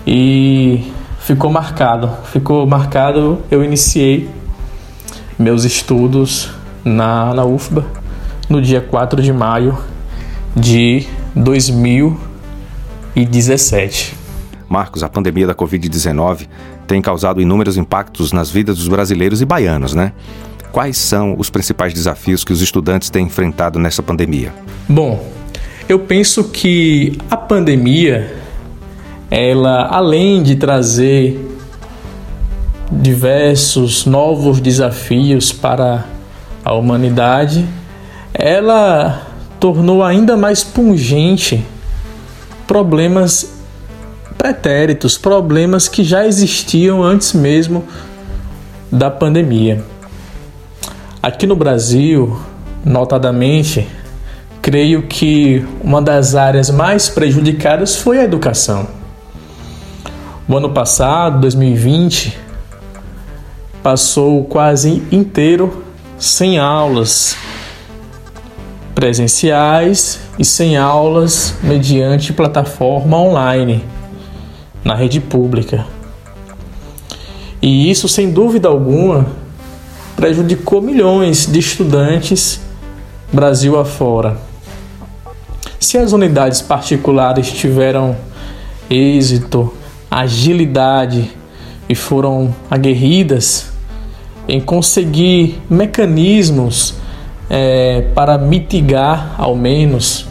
E 0.05 0.91
ficou 1.21 1.51
marcado, 1.51 2.11
ficou 2.33 2.67
marcado. 2.67 3.39
Eu 3.51 3.63
iniciei 3.63 4.29
meus 5.39 5.65
estudos 5.65 6.51
na, 6.85 7.35
na 7.35 7.45
UFBA 7.45 7.85
no 8.49 8.61
dia 8.61 8.81
4 8.81 9.23
de 9.23 9.33
maio 9.33 9.79
de 10.55 11.07
2017. 11.35 14.17
Marcos, 14.69 15.03
a 15.03 15.09
pandemia 15.09 15.47
da 15.47 15.55
Covid-19 15.55 16.47
tem 16.87 17.01
causado 17.01 17.41
inúmeros 17.41 17.77
impactos 17.77 18.33
nas 18.33 18.51
vidas 18.51 18.79
dos 18.79 18.89
brasileiros 18.89 19.41
e 19.41 19.45
baianos, 19.45 19.95
né? 19.95 20.13
Quais 20.73 20.97
são 20.97 21.35
os 21.39 21.51
principais 21.51 21.93
desafios 21.93 22.45
que 22.45 22.53
os 22.53 22.61
estudantes 22.61 23.11
têm 23.11 23.27
enfrentado 23.27 23.79
nessa 23.79 24.03
pandemia? 24.03 24.53
Bom, 24.89 25.25
eu 25.89 25.99
penso 25.99 26.45
que 26.45 27.19
a 27.29 27.37
pandemia, 27.37 28.40
ela 29.31 29.87
além 29.87 30.43
de 30.43 30.57
trazer 30.57 31.49
diversos 32.91 34.05
novos 34.05 34.61
desafios 34.61 35.53
para 35.53 36.05
a 36.65 36.75
humanidade, 36.75 37.65
ela 38.35 39.27
tornou 39.61 40.03
ainda 40.03 40.37
mais 40.37 40.65
pungente 40.65 41.65
problemas 42.67 43.61
pretéritos, 44.37 45.17
problemas 45.17 45.87
que 45.87 46.03
já 46.03 46.27
existiam 46.27 47.03
antes 47.03 47.33
mesmo 47.33 47.85
da 48.91 49.11
pandemia. 49.11 49.85
Aqui 51.23 51.47
no 51.47 51.55
Brasil, 51.55 52.41
notadamente, 52.85 53.87
creio 54.63 55.03
que 55.03 55.65
uma 55.83 56.01
das 56.01 56.35
áreas 56.35 56.71
mais 56.71 57.09
prejudicadas 57.09 57.97
foi 57.97 58.19
a 58.19 58.25
educação. 58.25 59.00
O 60.51 60.57
ano 60.57 60.71
passado, 60.71 61.43
2020, 61.43 62.37
passou 63.85 64.43
quase 64.43 65.01
inteiro 65.13 65.85
sem 66.19 66.59
aulas 66.59 67.37
presenciais 68.93 70.19
e 70.37 70.45
sem 70.45 70.77
aulas 70.77 71.55
mediante 71.63 72.33
plataforma 72.33 73.17
online 73.17 73.85
na 74.83 74.97
rede 74.97 75.21
pública. 75.21 75.87
E 77.63 77.89
isso, 77.89 78.09
sem 78.09 78.33
dúvida 78.33 78.67
alguma, 78.67 79.29
prejudicou 80.17 80.83
milhões 80.83 81.47
de 81.47 81.61
estudantes 81.61 82.61
Brasil 83.33 83.79
afora. 83.79 84.37
Se 85.79 85.97
as 85.97 86.11
unidades 86.11 86.61
particulares 86.61 87.53
tiveram 87.53 88.17
êxito, 88.91 89.79
agilidade 90.11 91.31
e 91.89 91.95
foram 91.95 92.55
aguerridas, 92.71 93.71
em 94.49 94.61
conseguir 94.61 95.61
mecanismos 95.71 96.95
é, 97.49 98.03
para 98.15 98.37
mitigar, 98.37 99.35
ao 99.39 99.55
menos, 99.55 100.27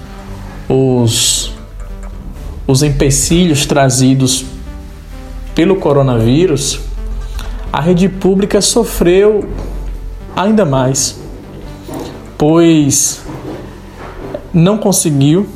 os, 0.67 1.53
os 2.67 2.83
empecilhos 2.83 3.65
trazidos 3.65 4.45
pelo 5.55 5.77
coronavírus, 5.77 6.79
a 7.71 7.81
rede 7.81 8.09
pública 8.09 8.62
sofreu 8.62 9.48
ainda 10.36 10.65
mais, 10.65 11.19
pois 12.38 13.21
não 14.53 14.77
conseguiu 14.77 15.48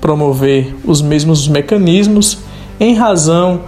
promover 0.00 0.74
os 0.84 1.00
mesmos 1.00 1.48
mecanismos 1.48 2.38
em 2.78 2.94
razão 2.94 3.62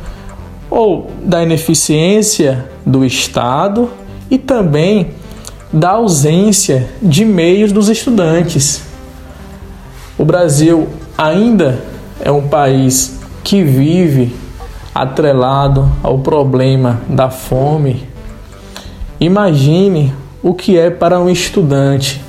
ou 0.71 1.11
da 1.25 1.43
ineficiência 1.43 2.69
do 2.85 3.05
Estado 3.05 3.91
e 4.31 4.39
também 4.39 5.11
da 5.73 5.91
ausência 5.91 6.89
de 7.01 7.25
meios 7.25 7.73
dos 7.73 7.89
estudantes. 7.89 8.83
O 10.19 10.25
Brasil 10.25 10.89
ainda 11.17 11.83
é 12.21 12.31
um 12.31 12.49
país 12.49 13.19
que 13.45 13.63
vive 13.63 14.35
atrelado 14.95 15.91
ao 16.03 16.19
problema 16.19 17.01
da 17.09 17.31
fome. 17.31 18.05
Imagine 19.21 20.13
o 20.43 20.55
que 20.55 20.79
é 20.79 20.91
para 20.91 21.21
um 21.21 21.29
estudante 21.29 22.21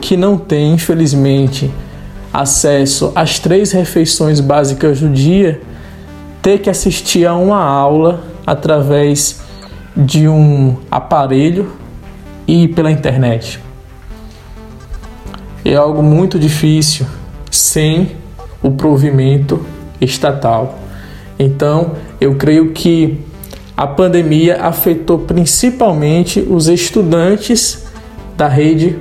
que 0.00 0.16
não 0.16 0.36
tem, 0.36 0.74
infelizmente, 0.74 1.70
acesso 2.32 3.12
às 3.14 3.38
três 3.38 3.72
refeições 3.72 4.40
básicas 4.40 5.00
do 5.00 5.08
dia, 5.08 5.60
ter 6.42 6.58
que 6.58 6.70
assistir 6.70 7.26
a 7.26 7.34
uma 7.34 7.62
aula 7.62 8.24
através 8.46 9.40
de 9.96 10.28
um 10.28 10.76
aparelho 10.90 11.72
e 12.46 12.68
pela 12.68 12.90
internet. 12.90 13.60
É 15.64 15.74
algo 15.74 16.02
muito 16.02 16.38
difícil 16.38 17.06
sem 17.50 18.16
o 18.62 18.70
provimento 18.70 19.64
estatal. 20.00 20.78
Então, 21.38 21.92
eu 22.20 22.36
creio 22.36 22.72
que 22.72 23.18
a 23.76 23.86
pandemia 23.86 24.62
afetou 24.62 25.18
principalmente 25.18 26.40
os 26.40 26.68
estudantes 26.68 27.86
da 28.36 28.48
rede 28.48 28.98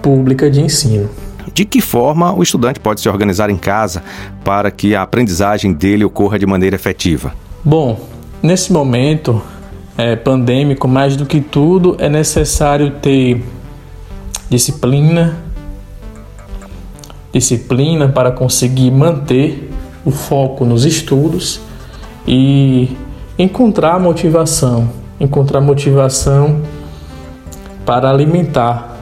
pública 0.00 0.50
de 0.50 0.60
ensino. 0.60 1.10
De 1.54 1.64
que 1.64 1.80
forma 1.80 2.32
o 2.34 2.42
estudante 2.42 2.80
pode 2.80 3.00
se 3.00 3.08
organizar 3.08 3.48
em 3.48 3.56
casa 3.56 4.02
para 4.44 4.72
que 4.72 4.96
a 4.96 5.02
aprendizagem 5.02 5.72
dele 5.72 6.04
ocorra 6.04 6.36
de 6.36 6.44
maneira 6.44 6.74
efetiva? 6.74 7.32
Bom, 7.64 8.00
nesse 8.42 8.72
momento 8.72 9.40
é, 9.96 10.16
pandêmico, 10.16 10.88
mais 10.88 11.16
do 11.16 11.24
que 11.24 11.40
tudo, 11.40 11.96
é 12.00 12.08
necessário 12.08 12.90
ter 13.00 13.40
disciplina, 14.50 15.36
disciplina 17.32 18.08
para 18.08 18.32
conseguir 18.32 18.90
manter 18.90 19.70
o 20.04 20.10
foco 20.10 20.64
nos 20.64 20.84
estudos 20.84 21.60
e 22.26 22.96
encontrar 23.38 24.00
motivação, 24.00 24.90
encontrar 25.20 25.60
motivação 25.60 26.62
para 27.86 28.10
alimentar 28.10 28.96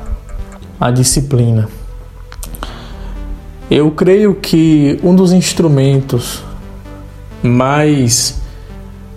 a 0.79 0.91
disciplina. 0.91 1.67
Eu 3.75 3.91
creio 3.91 4.35
que 4.35 5.01
um 5.03 5.15
dos 5.17 5.33
instrumentos 5.33 6.43
mais 7.43 8.39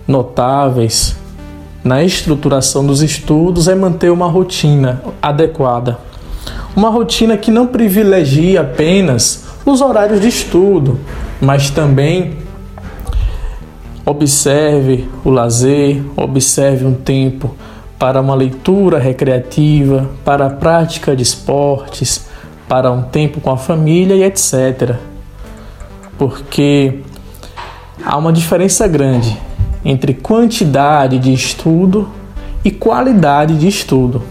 notáveis 0.08 1.14
na 1.84 2.02
estruturação 2.02 2.86
dos 2.86 3.02
estudos 3.02 3.68
é 3.68 3.74
manter 3.74 4.10
uma 4.10 4.28
rotina 4.28 5.02
adequada. 5.20 5.98
Uma 6.74 6.88
rotina 6.88 7.36
que 7.36 7.50
não 7.50 7.66
privilegie 7.66 8.56
apenas 8.56 9.44
os 9.66 9.82
horários 9.82 10.22
de 10.22 10.28
estudo, 10.28 10.98
mas 11.38 11.68
também 11.68 12.38
observe 14.06 15.06
o 15.22 15.28
lazer, 15.28 16.02
observe 16.16 16.86
um 16.86 16.94
tempo 16.94 17.54
para 17.98 18.22
uma 18.22 18.34
leitura 18.34 18.98
recreativa, 18.98 20.08
para 20.24 20.46
a 20.46 20.50
prática 20.50 21.14
de 21.14 21.22
esportes, 21.22 22.26
para 22.68 22.90
um 22.90 23.02
tempo 23.02 23.40
com 23.40 23.50
a 23.50 23.56
família 23.56 24.14
e 24.14 24.22
etc. 24.22 24.96
Porque 26.18 27.00
há 28.04 28.16
uma 28.16 28.32
diferença 28.32 28.86
grande 28.88 29.36
entre 29.84 30.14
quantidade 30.14 31.18
de 31.18 31.32
estudo 31.32 32.08
e 32.64 32.70
qualidade 32.70 33.56
de 33.58 33.68
estudo. 33.68 34.22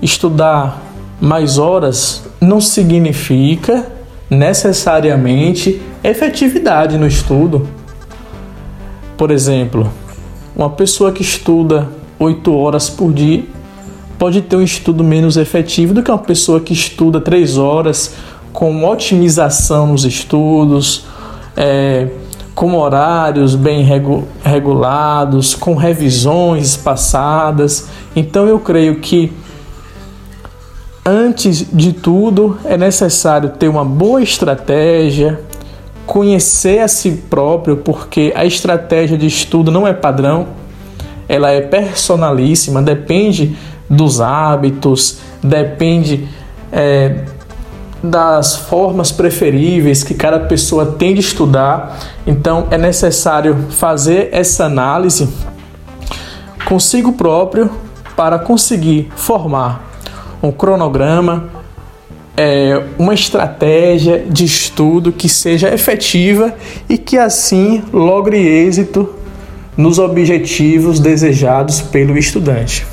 Estudar 0.00 0.80
mais 1.20 1.58
horas 1.58 2.24
não 2.40 2.60
significa 2.60 3.86
necessariamente 4.30 5.82
efetividade 6.02 6.96
no 6.96 7.06
estudo. 7.06 7.68
Por 9.18 9.30
exemplo, 9.30 9.92
uma 10.56 10.70
pessoa 10.70 11.12
que 11.12 11.20
estuda 11.20 11.88
8 12.18 12.54
horas 12.56 12.88
por 12.88 13.12
dia 13.12 13.44
pode 14.20 14.42
ter 14.42 14.54
um 14.54 14.62
estudo 14.62 15.02
menos 15.02 15.38
efetivo 15.38 15.94
do 15.94 16.02
que 16.02 16.10
uma 16.10 16.18
pessoa 16.18 16.60
que 16.60 16.74
estuda 16.74 17.22
3 17.22 17.56
horas 17.56 18.14
com 18.52 18.84
otimização 18.84 19.86
nos 19.86 20.04
estudos, 20.04 21.06
é, 21.56 22.06
com 22.54 22.74
horários 22.76 23.54
bem 23.54 23.82
regu 23.82 24.28
regulados, 24.44 25.54
com 25.54 25.74
revisões 25.74 26.76
passadas. 26.76 27.88
Então 28.14 28.46
eu 28.46 28.58
creio 28.58 28.96
que 28.96 29.32
antes 31.02 31.66
de 31.72 31.94
tudo 31.94 32.58
é 32.66 32.76
necessário 32.76 33.48
ter 33.48 33.68
uma 33.68 33.86
boa 33.86 34.22
estratégia, 34.22 35.40
conhecer 36.04 36.80
a 36.80 36.88
si 36.88 37.22
próprio, 37.30 37.78
porque 37.78 38.34
a 38.36 38.44
estratégia 38.44 39.16
de 39.16 39.26
estudo 39.26 39.70
não 39.70 39.88
é 39.88 39.94
padrão, 39.94 40.48
ela 41.26 41.50
é 41.50 41.62
personalíssima, 41.62 42.82
depende 42.82 43.56
dos 43.90 44.20
hábitos, 44.20 45.18
depende 45.42 46.28
é, 46.72 47.24
das 48.02 48.56
formas 48.56 49.10
preferíveis 49.10 50.04
que 50.04 50.14
cada 50.14 50.40
pessoa 50.40 50.86
tem 50.86 51.12
de 51.12 51.20
estudar. 51.20 51.98
Então 52.26 52.68
é 52.70 52.78
necessário 52.78 53.66
fazer 53.70 54.28
essa 54.32 54.64
análise 54.64 55.28
consigo 56.64 57.12
próprio 57.12 57.68
para 58.16 58.38
conseguir 58.38 59.10
formar 59.16 59.90
um 60.42 60.52
cronograma, 60.52 61.50
é, 62.36 62.82
uma 62.98 63.12
estratégia 63.12 64.24
de 64.26 64.44
estudo 64.44 65.12
que 65.12 65.28
seja 65.28 65.72
efetiva 65.74 66.54
e 66.88 66.96
que 66.96 67.18
assim 67.18 67.82
logre 67.92 68.38
êxito 68.38 69.14
nos 69.76 69.98
objetivos 69.98 71.00
desejados 71.00 71.80
pelo 71.80 72.16
estudante. 72.16 72.86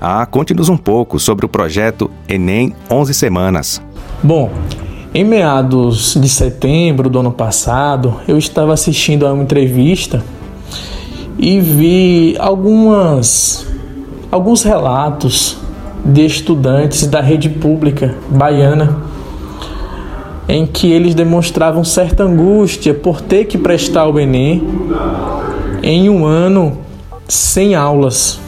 Ah, 0.00 0.26
conte-nos 0.26 0.68
um 0.68 0.76
pouco 0.76 1.18
sobre 1.18 1.46
o 1.46 1.48
projeto 1.48 2.10
Enem 2.28 2.74
11 2.90 3.14
Semanas. 3.14 3.82
Bom, 4.22 4.50
em 5.14 5.24
meados 5.24 6.14
de 6.14 6.28
setembro 6.28 7.08
do 7.08 7.20
ano 7.20 7.32
passado, 7.32 8.20
eu 8.28 8.36
estava 8.36 8.74
assistindo 8.74 9.26
a 9.26 9.32
uma 9.32 9.42
entrevista 9.42 10.22
e 11.38 11.60
vi 11.60 12.36
algumas 12.38 13.66
alguns 14.30 14.62
relatos 14.62 15.56
de 16.04 16.24
estudantes 16.24 17.06
da 17.06 17.20
rede 17.20 17.48
pública 17.48 18.14
baiana 18.28 18.96
em 20.48 20.66
que 20.66 20.92
eles 20.92 21.14
demonstravam 21.14 21.82
certa 21.82 22.22
angústia 22.22 22.94
por 22.94 23.20
ter 23.20 23.46
que 23.46 23.58
prestar 23.58 24.06
o 24.06 24.18
Enem 24.20 24.62
em 25.82 26.08
um 26.08 26.24
ano 26.24 26.78
sem 27.26 27.74
aulas. 27.74 28.38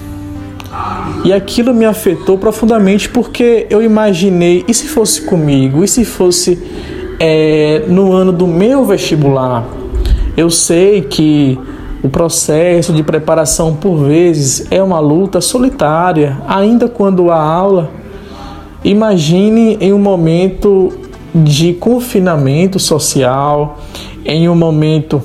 E 1.24 1.32
aquilo 1.32 1.74
me 1.74 1.84
afetou 1.84 2.38
profundamente 2.38 3.08
porque 3.08 3.66
eu 3.70 3.82
imaginei, 3.82 4.64
e 4.68 4.72
se 4.72 4.88
fosse 4.88 5.22
comigo? 5.22 5.84
E 5.84 5.88
se 5.88 6.04
fosse 6.04 6.58
é, 7.18 7.84
no 7.88 8.12
ano 8.12 8.32
do 8.32 8.46
meu 8.46 8.84
vestibular? 8.84 9.66
Eu 10.36 10.50
sei 10.50 11.02
que 11.02 11.58
o 12.02 12.08
processo 12.08 12.92
de 12.92 13.02
preparação, 13.02 13.74
por 13.74 14.04
vezes, 14.04 14.66
é 14.70 14.82
uma 14.82 15.00
luta 15.00 15.40
solitária, 15.40 16.38
ainda 16.46 16.88
quando 16.88 17.30
há 17.30 17.42
aula. 17.42 17.90
Imagine 18.84 19.76
em 19.80 19.92
um 19.92 19.98
momento 19.98 20.92
de 21.34 21.74
confinamento 21.74 22.78
social, 22.78 23.78
em 24.24 24.48
um 24.48 24.54
momento 24.54 25.20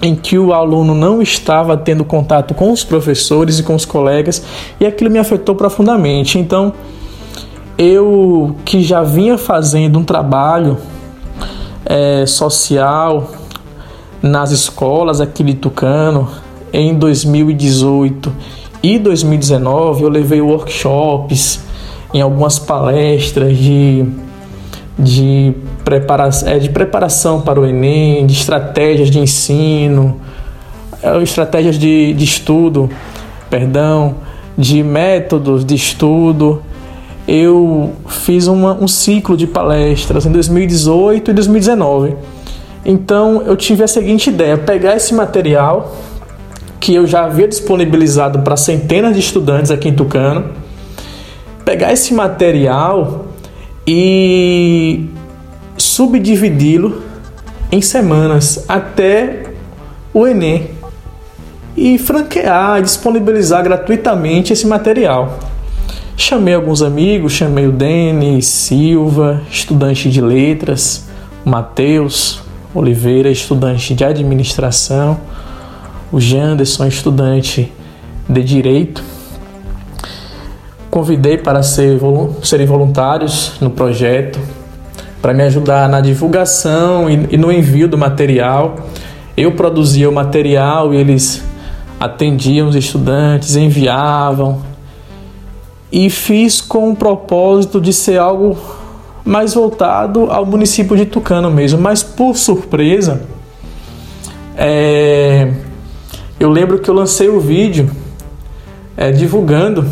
em 0.00 0.14
que 0.14 0.38
o 0.38 0.52
aluno 0.52 0.94
não 0.94 1.20
estava 1.20 1.76
tendo 1.76 2.04
contato 2.04 2.54
com 2.54 2.70
os 2.70 2.84
professores 2.84 3.58
e 3.58 3.62
com 3.62 3.74
os 3.74 3.84
colegas, 3.84 4.42
e 4.78 4.86
aquilo 4.86 5.10
me 5.10 5.18
afetou 5.18 5.54
profundamente. 5.54 6.38
Então, 6.38 6.72
eu 7.76 8.56
que 8.64 8.82
já 8.82 9.02
vinha 9.02 9.36
fazendo 9.36 9.98
um 9.98 10.04
trabalho 10.04 10.78
é, 11.84 12.26
social 12.26 13.30
nas 14.20 14.50
escolas 14.50 15.20
aqui 15.20 15.42
de 15.42 15.54
Tucano 15.54 16.28
em 16.72 16.94
2018 16.94 18.32
e 18.82 18.98
2019, 18.98 20.02
eu 20.02 20.08
levei 20.08 20.40
workshops 20.40 21.60
em 22.12 22.20
algumas 22.20 22.58
palestras 22.58 23.56
de, 23.56 24.06
de 24.98 25.54
prepara 25.88 26.28
é, 26.44 26.58
de 26.58 26.68
preparação 26.68 27.40
para 27.40 27.58
o 27.58 27.64
Enem, 27.64 28.26
de 28.26 28.34
estratégias 28.34 29.10
de 29.10 29.18
ensino, 29.18 30.20
é, 31.02 31.16
estratégias 31.22 31.78
de, 31.78 32.12
de 32.12 32.24
estudo, 32.24 32.90
perdão, 33.48 34.16
de 34.56 34.82
métodos 34.82 35.64
de 35.64 35.74
estudo. 35.74 36.62
Eu 37.26 37.92
fiz 38.06 38.48
uma, 38.48 38.74
um 38.74 38.86
ciclo 38.86 39.34
de 39.34 39.46
palestras 39.46 40.26
em 40.26 40.32
2018 40.32 41.30
e 41.30 41.34
2019. 41.34 42.16
Então 42.84 43.40
eu 43.42 43.56
tive 43.56 43.82
a 43.82 43.88
seguinte 43.88 44.28
ideia: 44.28 44.58
pegar 44.58 44.94
esse 44.94 45.14
material 45.14 45.96
que 46.78 46.94
eu 46.94 47.06
já 47.06 47.24
havia 47.24 47.48
disponibilizado 47.48 48.40
para 48.40 48.58
centenas 48.58 49.14
de 49.14 49.20
estudantes 49.20 49.70
aqui 49.70 49.88
em 49.88 49.94
Tucano, 49.94 50.50
pegar 51.64 51.94
esse 51.94 52.12
material 52.12 53.24
e 53.86 55.08
subdividi-lo 55.98 57.02
em 57.72 57.82
semanas 57.82 58.64
até 58.68 59.42
o 60.14 60.28
Enem 60.28 60.70
e 61.76 61.98
franquear, 61.98 62.80
disponibilizar 62.80 63.64
gratuitamente 63.64 64.52
esse 64.52 64.64
material. 64.64 65.40
Chamei 66.16 66.54
alguns 66.54 66.82
amigos, 66.82 67.32
chamei 67.32 67.66
o 67.66 67.72
Denis 67.72 68.46
Silva, 68.46 69.42
estudante 69.50 70.08
de 70.08 70.20
letras, 70.20 71.08
Matheus 71.44 72.42
Oliveira, 72.72 73.28
estudante 73.28 73.92
de 73.92 74.04
administração, 74.04 75.18
o 76.12 76.20
Janderson, 76.20 76.86
estudante 76.86 77.72
de 78.28 78.44
direito. 78.44 79.02
Convidei 80.88 81.38
para 81.38 81.60
ser, 81.64 81.98
serem 82.44 82.66
voluntários 82.68 83.54
no 83.60 83.70
projeto, 83.70 84.38
para 85.20 85.34
me 85.34 85.42
ajudar 85.42 85.88
na 85.88 86.00
divulgação 86.00 87.08
e, 87.10 87.28
e 87.30 87.36
no 87.36 87.50
envio 87.52 87.88
do 87.88 87.98
material. 87.98 88.76
Eu 89.36 89.52
produzia 89.52 90.08
o 90.08 90.12
material 90.12 90.92
e 90.92 90.96
eles 90.96 91.44
atendiam 91.98 92.68
os 92.68 92.76
estudantes, 92.76 93.56
enviavam. 93.56 94.62
E 95.90 96.10
fiz 96.10 96.60
com 96.60 96.90
o 96.90 96.96
propósito 96.96 97.80
de 97.80 97.92
ser 97.92 98.18
algo 98.18 98.58
mais 99.24 99.54
voltado 99.54 100.30
ao 100.30 100.44
município 100.46 100.96
de 100.96 101.06
Tucano 101.06 101.50
mesmo. 101.50 101.80
Mas 101.80 102.02
por 102.02 102.36
surpresa, 102.36 103.22
é, 104.56 105.52
eu 106.38 106.50
lembro 106.50 106.78
que 106.78 106.88
eu 106.88 106.94
lancei 106.94 107.28
o 107.28 107.40
vídeo 107.40 107.90
é, 108.96 109.10
divulgando 109.10 109.86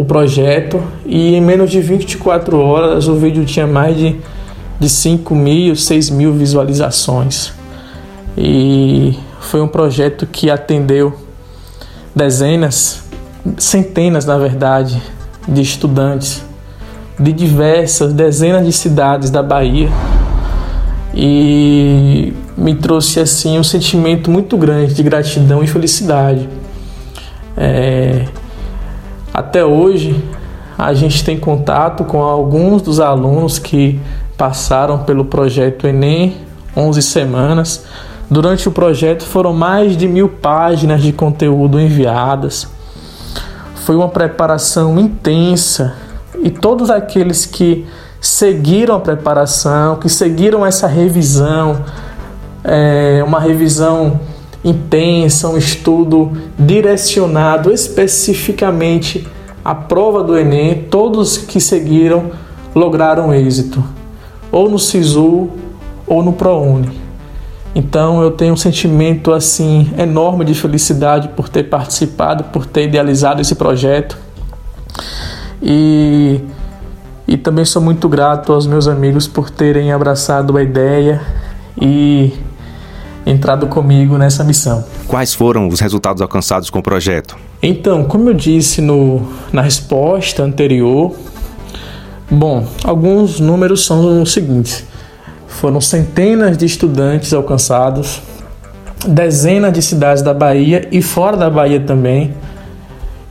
o 0.00 0.04
projeto 0.04 0.82
e 1.04 1.34
em 1.34 1.42
menos 1.42 1.70
de 1.70 1.78
24 1.78 2.58
horas 2.58 3.06
o 3.06 3.16
vídeo 3.16 3.44
tinha 3.44 3.66
mais 3.66 3.94
de, 3.96 4.16
de 4.78 4.88
5 4.88 5.34
mil, 5.34 5.76
6 5.76 6.08
mil 6.08 6.32
visualizações. 6.32 7.52
E 8.36 9.14
foi 9.40 9.60
um 9.60 9.68
projeto 9.68 10.26
que 10.26 10.48
atendeu 10.50 11.14
dezenas, 12.16 13.02
centenas 13.58 14.24
na 14.24 14.38
verdade, 14.38 15.00
de 15.46 15.60
estudantes 15.60 16.42
de 17.18 17.32
diversas, 17.32 18.14
dezenas 18.14 18.64
de 18.64 18.72
cidades 18.72 19.28
da 19.28 19.42
Bahia 19.42 19.90
e 21.14 22.32
me 22.56 22.74
trouxe 22.74 23.20
assim 23.20 23.58
um 23.58 23.62
sentimento 23.62 24.30
muito 24.30 24.56
grande 24.56 24.94
de 24.94 25.02
gratidão 25.02 25.62
e 25.62 25.66
felicidade. 25.66 26.48
É, 27.54 28.24
até 29.40 29.64
hoje, 29.64 30.22
a 30.76 30.92
gente 30.92 31.24
tem 31.24 31.38
contato 31.38 32.04
com 32.04 32.22
alguns 32.22 32.82
dos 32.82 33.00
alunos 33.00 33.58
que 33.58 33.98
passaram 34.36 34.98
pelo 34.98 35.24
projeto 35.24 35.86
Enem 35.86 36.36
11 36.76 37.02
semanas. 37.02 37.84
Durante 38.30 38.68
o 38.68 38.72
projeto 38.72 39.24
foram 39.24 39.54
mais 39.54 39.96
de 39.96 40.06
mil 40.06 40.28
páginas 40.28 41.02
de 41.02 41.10
conteúdo 41.10 41.80
enviadas. 41.80 42.68
Foi 43.76 43.96
uma 43.96 44.08
preparação 44.10 44.98
intensa 44.98 45.94
e 46.42 46.50
todos 46.50 46.90
aqueles 46.90 47.46
que 47.46 47.86
seguiram 48.20 48.94
a 48.94 49.00
preparação, 49.00 49.96
que 49.96 50.08
seguiram 50.10 50.66
essa 50.66 50.86
revisão, 50.86 51.82
é, 52.62 53.24
uma 53.26 53.40
revisão 53.40 54.20
intensa, 54.64 55.48
um 55.48 55.56
estudo 55.56 56.32
direcionado 56.58 57.72
especificamente 57.72 59.26
à 59.64 59.74
prova 59.74 60.22
do 60.22 60.36
Enem, 60.36 60.86
todos 60.90 61.38
que 61.38 61.60
seguiram 61.60 62.30
lograram 62.74 63.32
êxito, 63.32 63.82
ou 64.52 64.68
no 64.68 64.78
SISU 64.78 65.48
ou 66.06 66.22
no 66.22 66.32
ProUni. 66.32 67.00
Então 67.74 68.20
eu 68.20 68.32
tenho 68.32 68.52
um 68.52 68.56
sentimento 68.56 69.32
assim 69.32 69.92
enorme 69.96 70.44
de 70.44 70.54
felicidade 70.54 71.28
por 71.28 71.48
ter 71.48 71.64
participado, 71.64 72.44
por 72.44 72.66
ter 72.66 72.84
idealizado 72.84 73.40
esse 73.40 73.54
projeto. 73.54 74.18
E, 75.62 76.40
e 77.28 77.36
também 77.36 77.64
sou 77.64 77.80
muito 77.80 78.08
grato 78.08 78.52
aos 78.52 78.66
meus 78.66 78.88
amigos 78.88 79.28
por 79.28 79.50
terem 79.50 79.92
abraçado 79.92 80.56
a 80.56 80.62
ideia 80.62 81.20
e 81.80 82.32
entrado 83.26 83.66
comigo 83.66 84.16
nessa 84.16 84.42
missão. 84.44 84.84
Quais 85.06 85.34
foram 85.34 85.68
os 85.68 85.80
resultados 85.80 86.22
alcançados 86.22 86.70
com 86.70 86.78
o 86.78 86.82
projeto? 86.82 87.36
Então, 87.62 88.04
como 88.04 88.30
eu 88.30 88.34
disse 88.34 88.80
no, 88.80 89.22
na 89.52 89.62
resposta 89.62 90.42
anterior, 90.42 91.14
bom, 92.30 92.66
alguns 92.84 93.38
números 93.40 93.84
são 93.84 94.22
os 94.22 94.32
seguintes: 94.32 94.84
foram 95.46 95.80
centenas 95.80 96.56
de 96.56 96.64
estudantes 96.64 97.32
alcançados, 97.32 98.22
dezenas 99.06 99.72
de 99.72 99.82
cidades 99.82 100.22
da 100.22 100.32
Bahia 100.32 100.88
e 100.90 101.02
fora 101.02 101.36
da 101.36 101.50
Bahia 101.50 101.80
também. 101.80 102.34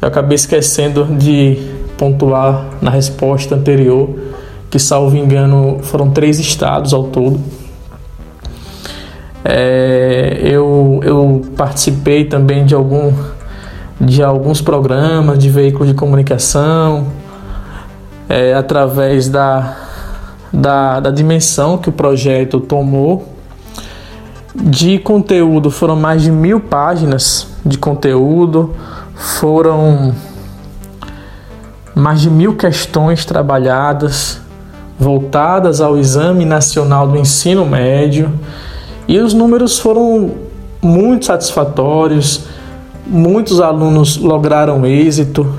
Eu 0.01 0.07
acabei 0.07 0.35
esquecendo 0.35 1.05
de 1.05 1.57
pontuar 1.97 2.65
na 2.81 2.89
resposta 2.89 3.55
anterior 3.55 4.17
que, 4.69 4.79
salvo 4.79 5.17
engano, 5.17 5.79
foram 5.81 6.11
três 6.11 6.39
estados 6.39 6.93
ao 6.93 7.05
todo 7.05 7.39
é, 9.43 10.39
eu, 10.43 10.99
eu 11.03 11.41
participei 11.55 12.25
também 12.25 12.65
de, 12.65 12.75
algum, 12.75 13.13
de 13.99 14.21
alguns 14.21 14.61
programas 14.61 15.39
de 15.39 15.49
veículos 15.49 15.87
de 15.87 15.93
comunicação, 15.93 17.07
é, 18.27 18.53
através 18.53 19.29
da, 19.29 19.77
da, 20.51 20.99
da 20.99 21.11
dimensão 21.11 21.77
que 21.77 21.89
o 21.89 21.91
projeto 21.91 22.59
tomou. 22.59 23.33
De 24.53 24.99
conteúdo, 24.99 25.71
foram 25.71 25.95
mais 25.95 26.23
de 26.23 26.31
mil 26.31 26.59
páginas 26.59 27.47
de 27.65 27.77
conteúdo, 27.77 28.75
foram 29.15 30.13
mais 31.95 32.19
de 32.19 32.29
mil 32.29 32.55
questões 32.55 33.25
trabalhadas 33.25 34.41
voltadas 34.99 35.79
ao 35.79 35.97
Exame 35.97 36.43
Nacional 36.43 37.07
do 37.07 37.17
Ensino 37.17 37.65
Médio 37.65 38.33
e 39.09 39.17
os 39.17 39.33
números 39.33 39.79
foram 39.79 40.35
muito 40.79 41.25
satisfatórios, 41.25 42.43
muitos 43.07 43.59
alunos 43.59 44.17
lograram 44.17 44.85
êxito 44.85 45.51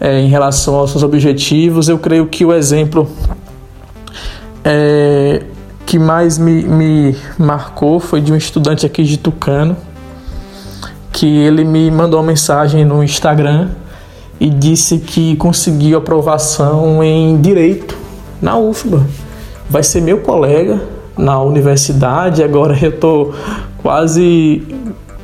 é, 0.00 0.18
em 0.18 0.26
relação 0.26 0.74
aos 0.74 0.90
seus 0.90 1.04
objetivos. 1.04 1.88
Eu 1.88 2.00
creio 2.00 2.26
que 2.26 2.44
o 2.44 2.52
exemplo 2.52 3.08
é, 4.64 5.44
que 5.86 6.00
mais 6.00 6.36
me, 6.36 6.64
me 6.64 7.16
marcou 7.38 8.00
foi 8.00 8.20
de 8.20 8.32
um 8.32 8.36
estudante 8.36 8.84
aqui 8.84 9.04
de 9.04 9.18
Tucano, 9.18 9.76
que 11.12 11.28
ele 11.28 11.64
me 11.64 11.92
mandou 11.92 12.18
uma 12.18 12.26
mensagem 12.26 12.84
no 12.84 13.04
Instagram 13.04 13.68
e 14.40 14.50
disse 14.50 14.98
que 14.98 15.36
conseguiu 15.36 15.96
aprovação 15.96 17.04
em 17.04 17.40
Direito 17.40 17.96
na 18.42 18.58
UFBA. 18.58 19.06
Vai 19.68 19.84
ser 19.84 20.02
meu 20.02 20.18
colega 20.22 20.98
na 21.20 21.40
universidade, 21.40 22.42
agora 22.42 22.76
eu 22.82 22.98
tô 22.98 23.32
quase 23.82 24.62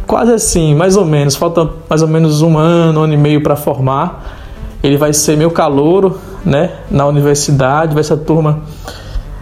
quase 0.06 0.32
assim, 0.32 0.74
mais 0.74 0.96
ou 0.96 1.04
menos, 1.04 1.34
falta 1.34 1.68
mais 1.90 2.00
ou 2.00 2.06
menos 2.06 2.40
um 2.40 2.56
ano, 2.56 3.00
um 3.00 3.02
ano 3.04 3.14
e 3.14 3.16
meio 3.16 3.42
para 3.42 3.56
formar. 3.56 4.34
Ele 4.82 4.96
vai 4.96 5.12
ser 5.12 5.36
meu 5.36 5.50
calouro, 5.50 6.18
né, 6.44 6.70
na 6.88 7.06
universidade, 7.06 7.92
vai 7.92 8.04
ser 8.04 8.12
a 8.12 8.16
turma 8.16 8.62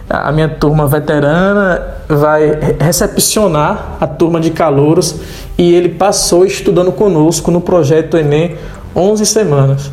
a 0.09 0.31
minha 0.31 0.47
turma 0.47 0.85
veterana 0.85 1.81
vai 2.07 2.75
recepcionar 2.79 3.97
a 3.99 4.05
turma 4.05 4.39
de 4.39 4.51
calouros 4.51 5.15
e 5.57 5.73
ele 5.73 5.89
passou 5.89 6.45
estudando 6.45 6.91
conosco 6.91 7.49
no 7.49 7.59
projeto 7.59 8.15
Enem 8.15 8.55
11 8.95 9.25
semanas. 9.25 9.91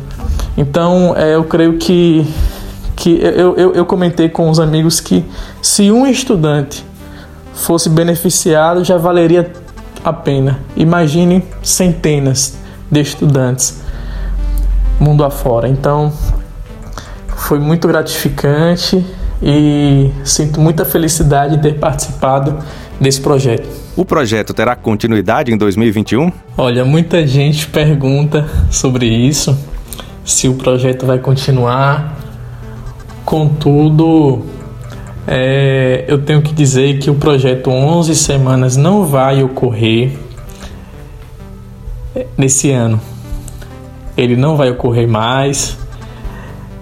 Então, 0.55 1.15
é, 1.17 1.35
eu 1.35 1.43
creio 1.45 1.77
que 1.77 2.27
que 2.95 3.19
eu, 3.21 3.55
eu, 3.55 3.73
eu 3.73 3.85
comentei 3.85 4.29
com 4.29 4.49
os 4.49 4.59
amigos 4.59 4.99
que 4.99 5.25
se 5.61 5.91
um 5.91 6.05
estudante 6.07 6.85
fosse 7.53 7.89
beneficiado 7.89 8.83
já 8.83 8.97
valeria 8.97 9.51
a 10.03 10.11
pena. 10.11 10.59
Imagine 10.75 11.43
centenas 11.61 12.57
de 12.91 13.01
estudantes 13.01 13.81
mundo 14.99 15.23
afora. 15.23 15.67
Então 15.67 16.11
foi 17.35 17.59
muito 17.59 17.87
gratificante 17.87 19.05
e 19.41 20.09
sinto 20.23 20.59
muita 20.59 20.85
felicidade 20.85 21.57
de 21.57 21.63
ter 21.63 21.79
participado 21.79 22.57
desse 22.99 23.19
projeto. 23.19 23.67
O 23.95 24.05
projeto 24.05 24.53
terá 24.53 24.75
continuidade 24.75 25.51
em 25.51 25.57
2021? 25.57 26.31
Olha, 26.57 26.85
muita 26.85 27.27
gente 27.27 27.67
pergunta 27.67 28.47
sobre 28.71 29.05
isso, 29.05 29.57
se 30.25 30.47
o 30.47 30.55
projeto 30.55 31.05
vai 31.05 31.19
continuar. 31.19 32.22
Contudo, 33.25 34.43
é, 35.27 36.03
eu 36.07 36.21
tenho 36.21 36.41
que 36.41 36.53
dizer 36.53 36.99
que 36.99 37.09
o 37.09 37.15
projeto 37.15 37.69
11 37.69 38.15
semanas 38.15 38.75
não 38.75 39.05
vai 39.05 39.41
ocorrer 39.41 40.17
nesse 42.37 42.71
ano. 42.71 42.99
Ele 44.15 44.35
não 44.35 44.55
vai 44.55 44.69
ocorrer 44.69 45.07
mais, 45.07 45.77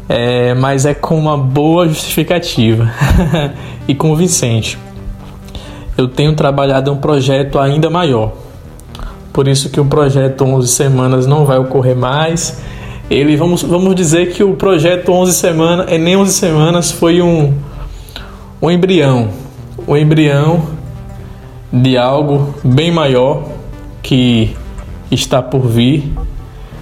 é, 0.09 0.53
mas 0.53 0.85
é 0.85 0.93
com 0.93 1.17
uma 1.17 1.37
boa 1.37 1.87
justificativa 1.87 2.91
e 3.87 3.95
convincente. 3.95 4.77
Eu 5.97 6.07
tenho 6.07 6.33
trabalhado 6.33 6.91
um 6.91 6.97
projeto 6.97 7.59
ainda 7.59 7.89
maior, 7.89 8.33
por 9.31 9.47
isso 9.47 9.69
que 9.69 9.79
o 9.79 9.85
projeto 9.85 10.43
11 10.43 10.67
semanas 10.67 11.25
não 11.25 11.45
vai 11.45 11.57
ocorrer 11.57 11.95
mais. 11.95 12.61
Ele 13.11 13.35
vamos, 13.35 13.61
vamos 13.61 13.93
dizer 13.93 14.31
que 14.31 14.41
o 14.41 14.55
projeto 14.55 15.11
11 15.11 15.33
semanas, 15.33 15.85
é 15.89 15.97
nem 15.97 16.15
11 16.15 16.31
semanas, 16.31 16.91
foi 16.91 17.21
um 17.21 17.53
um 18.61 18.71
embrião, 18.71 19.29
um 19.85 19.97
embrião 19.97 20.65
de 21.73 21.97
algo 21.97 22.55
bem 22.63 22.89
maior 22.89 23.49
que 24.01 24.55
está 25.11 25.41
por 25.41 25.67
vir. 25.67 26.09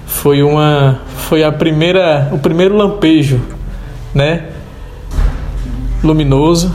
Foi 0.05 0.43
uma 0.43 1.01
foi 1.15 1.43
a 1.43 1.51
primeira 1.51 2.29
o 2.31 2.37
primeiro 2.37 2.77
lampejo, 2.77 3.41
né? 4.13 4.49
luminoso 6.03 6.71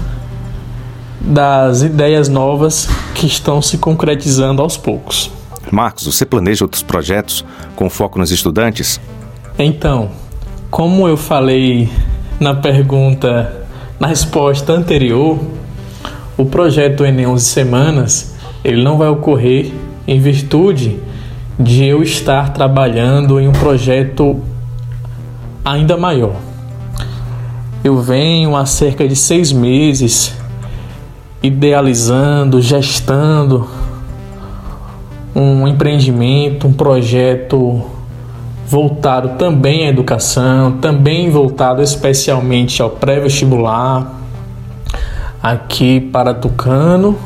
das 1.21 1.83
ideias 1.83 2.29
novas 2.29 2.88
que 3.14 3.27
estão 3.27 3.62
se 3.62 3.79
concretizando 3.79 4.61
aos 4.61 4.77
poucos. 4.77 5.31
Marcos, 5.71 6.07
você 6.07 6.27
planeja 6.27 6.64
outros 6.64 6.83
projetos 6.83 7.45
com 7.77 7.88
foco 7.88 8.19
nos 8.19 8.33
estudantes? 8.33 9.01
Então, 9.59 10.11
como 10.69 11.07
eu 11.07 11.17
falei 11.17 11.88
na 12.40 12.55
pergunta, 12.55 13.67
na 14.01 14.09
resposta 14.09 14.73
anterior, 14.73 15.38
o 16.37 16.45
projeto 16.45 17.05
Enem 17.05 17.29
11 17.29 17.45
Semanas 17.45 18.35
ele 18.64 18.83
não 18.83 18.99
vai 18.99 19.09
ocorrer 19.09 19.71
em 20.09 20.19
virtude 20.19 20.99
de 21.57 21.85
eu 21.85 22.03
estar 22.03 22.53
trabalhando 22.53 23.38
em 23.38 23.47
um 23.47 23.53
projeto 23.53 24.43
ainda 25.64 25.97
maior. 25.97 26.35
Eu 27.85 28.01
venho 28.01 28.57
há 28.57 28.67
cerca 28.67 29.07
de 29.07 29.14
seis 29.14 29.53
meses 29.53 30.35
idealizando, 31.40 32.61
gestando 32.61 33.69
um 35.33 35.69
empreendimento, 35.69 36.67
um 36.67 36.73
projeto 36.73 37.93
voltado 38.66 39.31
também 39.38 39.87
à 39.87 39.90
educação, 39.90 40.72
também 40.79 41.31
voltado 41.31 41.83
especialmente 41.83 42.81
ao 42.81 42.90
pré-vestibular, 42.90 44.20
aqui 45.42 46.00
para 46.00 46.33
Tucano, 46.33 47.18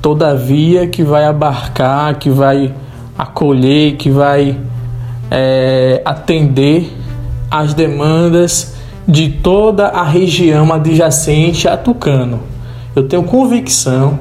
todavia 0.00 0.86
que 0.86 1.02
vai 1.02 1.24
abarcar, 1.24 2.18
que 2.18 2.30
vai 2.30 2.72
acolher, 3.18 3.96
que 3.96 4.10
vai 4.10 4.58
é, 5.30 6.00
atender 6.04 6.96
às 7.50 7.74
demandas 7.74 8.76
de 9.06 9.28
toda 9.28 9.88
a 9.88 10.04
região 10.04 10.72
adjacente 10.72 11.66
a 11.66 11.76
Tucano. 11.76 12.40
Eu 12.94 13.08
tenho 13.08 13.24
convicção 13.24 14.18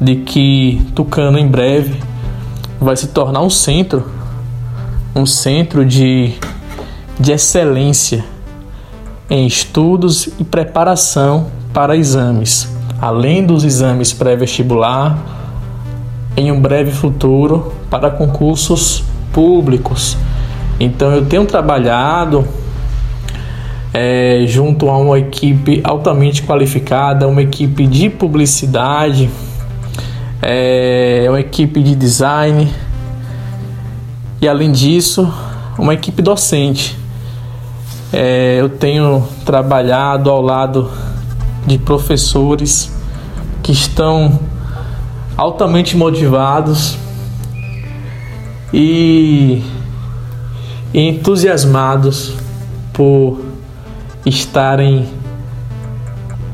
de 0.00 0.16
que 0.16 0.82
Tucano 0.94 1.38
em 1.38 1.46
breve 1.46 2.00
vai 2.80 2.96
se 2.96 3.08
tornar 3.08 3.40
um 3.40 3.50
centro, 3.50 4.15
um 5.16 5.24
centro 5.24 5.82
de, 5.82 6.34
de 7.18 7.32
excelência 7.32 8.22
em 9.30 9.46
estudos 9.46 10.28
e 10.38 10.44
preparação 10.44 11.46
para 11.72 11.96
exames, 11.96 12.68
além 13.00 13.42
dos 13.42 13.64
exames 13.64 14.12
pré-vestibular, 14.12 15.18
em 16.36 16.52
um 16.52 16.60
breve 16.60 16.90
futuro 16.90 17.72
para 17.88 18.10
concursos 18.10 19.02
públicos. 19.32 20.18
Então 20.78 21.10
eu 21.12 21.24
tenho 21.24 21.46
trabalhado 21.46 22.46
é, 23.94 24.44
junto 24.46 24.90
a 24.90 24.98
uma 24.98 25.18
equipe 25.18 25.80
altamente 25.82 26.42
qualificada, 26.42 27.26
uma 27.26 27.40
equipe 27.40 27.86
de 27.86 28.10
publicidade, 28.10 29.30
é, 30.42 31.24
uma 31.30 31.40
equipe 31.40 31.82
de 31.82 31.96
design 31.96 32.68
e 34.40 34.48
além 34.48 34.72
disso 34.72 35.32
uma 35.78 35.94
equipe 35.94 36.22
docente. 36.22 36.96
É, 38.12 38.56
eu 38.60 38.68
tenho 38.68 39.26
trabalhado 39.44 40.30
ao 40.30 40.40
lado 40.40 40.90
de 41.66 41.76
professores 41.78 42.92
que 43.62 43.72
estão 43.72 44.38
altamente 45.36 45.96
motivados 45.96 46.96
e 48.72 49.62
entusiasmados 50.94 52.34
por 52.92 53.40
estarem 54.24 55.08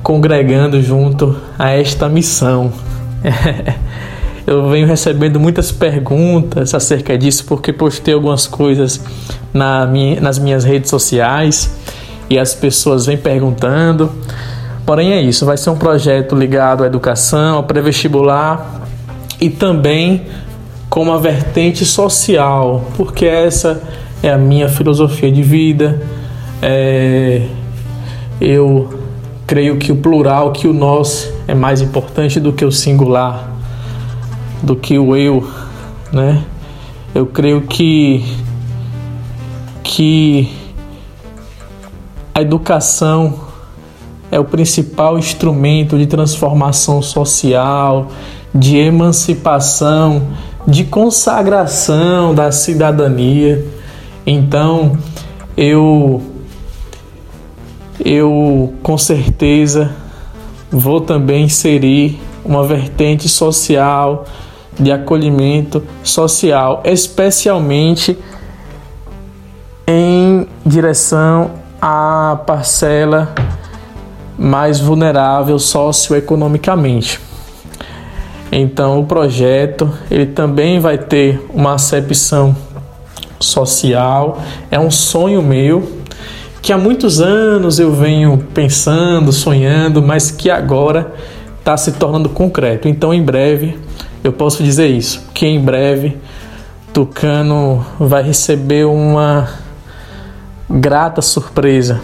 congregando 0.02 0.82
junto 0.82 1.36
a 1.58 1.70
esta 1.70 2.08
missão. 2.08 2.72
Eu 4.46 4.68
venho 4.68 4.86
recebendo 4.86 5.38
muitas 5.38 5.70
perguntas 5.70 6.74
acerca 6.74 7.16
disso 7.16 7.44
porque 7.46 7.72
postei 7.72 8.12
algumas 8.12 8.46
coisas 8.46 9.00
na 9.54 9.86
minha, 9.86 10.20
nas 10.20 10.38
minhas 10.38 10.64
redes 10.64 10.90
sociais 10.90 11.76
e 12.28 12.38
as 12.38 12.54
pessoas 12.54 13.06
vêm 13.06 13.16
perguntando. 13.16 14.10
Porém, 14.84 15.12
é 15.12 15.22
isso, 15.22 15.46
vai 15.46 15.56
ser 15.56 15.70
um 15.70 15.76
projeto 15.76 16.34
ligado 16.34 16.82
à 16.82 16.86
educação, 16.86 17.56
ao 17.56 17.64
pré-vestibular 17.64 18.82
e 19.40 19.48
também 19.48 20.26
com 20.90 21.02
uma 21.02 21.18
vertente 21.18 21.84
social, 21.84 22.84
porque 22.96 23.24
essa 23.24 23.80
é 24.22 24.30
a 24.30 24.36
minha 24.36 24.68
filosofia 24.68 25.30
de 25.30 25.42
vida. 25.42 26.02
É, 26.60 27.42
eu 28.40 28.88
creio 29.46 29.76
que 29.78 29.92
o 29.92 29.96
plural, 29.96 30.52
que 30.52 30.66
o 30.66 30.72
nós 30.72 31.32
é 31.46 31.54
mais 31.54 31.80
importante 31.80 32.40
do 32.40 32.52
que 32.52 32.64
o 32.64 32.72
singular, 32.72 33.51
do 34.62 34.76
que 34.76 34.98
o 34.98 35.16
eu, 35.16 35.48
né? 36.12 36.44
Eu 37.14 37.26
creio 37.26 37.62
que 37.62 38.24
que 39.82 40.48
a 42.34 42.40
educação 42.40 43.34
é 44.30 44.38
o 44.38 44.44
principal 44.44 45.18
instrumento 45.18 45.98
de 45.98 46.06
transformação 46.06 47.02
social, 47.02 48.08
de 48.54 48.78
emancipação, 48.78 50.28
de 50.66 50.84
consagração 50.84 52.34
da 52.34 52.50
cidadania. 52.50 53.66
Então, 54.26 54.96
eu 55.56 56.22
eu 58.04 58.72
com 58.82 58.96
certeza 58.96 59.94
vou 60.70 61.00
também 61.00 61.44
inserir 61.44 62.18
uma 62.44 62.64
vertente 62.64 63.28
social 63.28 64.24
de 64.78 64.90
acolhimento 64.90 65.82
social, 66.02 66.82
especialmente 66.84 68.18
em 69.86 70.46
direção 70.64 71.50
à 71.80 72.38
parcela 72.46 73.34
mais 74.38 74.80
vulnerável 74.80 75.58
socioeconomicamente. 75.58 77.20
Então, 78.50 79.00
o 79.00 79.06
projeto 79.06 79.90
ele 80.10 80.26
também 80.26 80.78
vai 80.78 80.98
ter 80.98 81.44
uma 81.52 81.74
acepção 81.74 82.54
social. 83.40 84.40
É 84.70 84.78
um 84.78 84.90
sonho 84.90 85.42
meu 85.42 86.02
que 86.60 86.72
há 86.72 86.78
muitos 86.78 87.20
anos 87.20 87.80
eu 87.80 87.92
venho 87.92 88.38
pensando, 88.54 89.32
sonhando, 89.32 90.00
mas 90.00 90.30
que 90.30 90.48
agora 90.48 91.12
está 91.58 91.76
se 91.76 91.92
tornando 91.92 92.28
concreto. 92.28 92.88
Então, 92.88 93.12
em 93.12 93.22
breve, 93.22 93.78
eu 94.22 94.32
posso 94.32 94.62
dizer 94.62 94.88
isso, 94.88 95.24
que 95.34 95.46
em 95.46 95.60
breve 95.60 96.18
Tucano 96.92 97.84
vai 97.98 98.22
receber 98.22 98.84
uma 98.84 99.48
grata 100.68 101.20
surpresa 101.20 102.00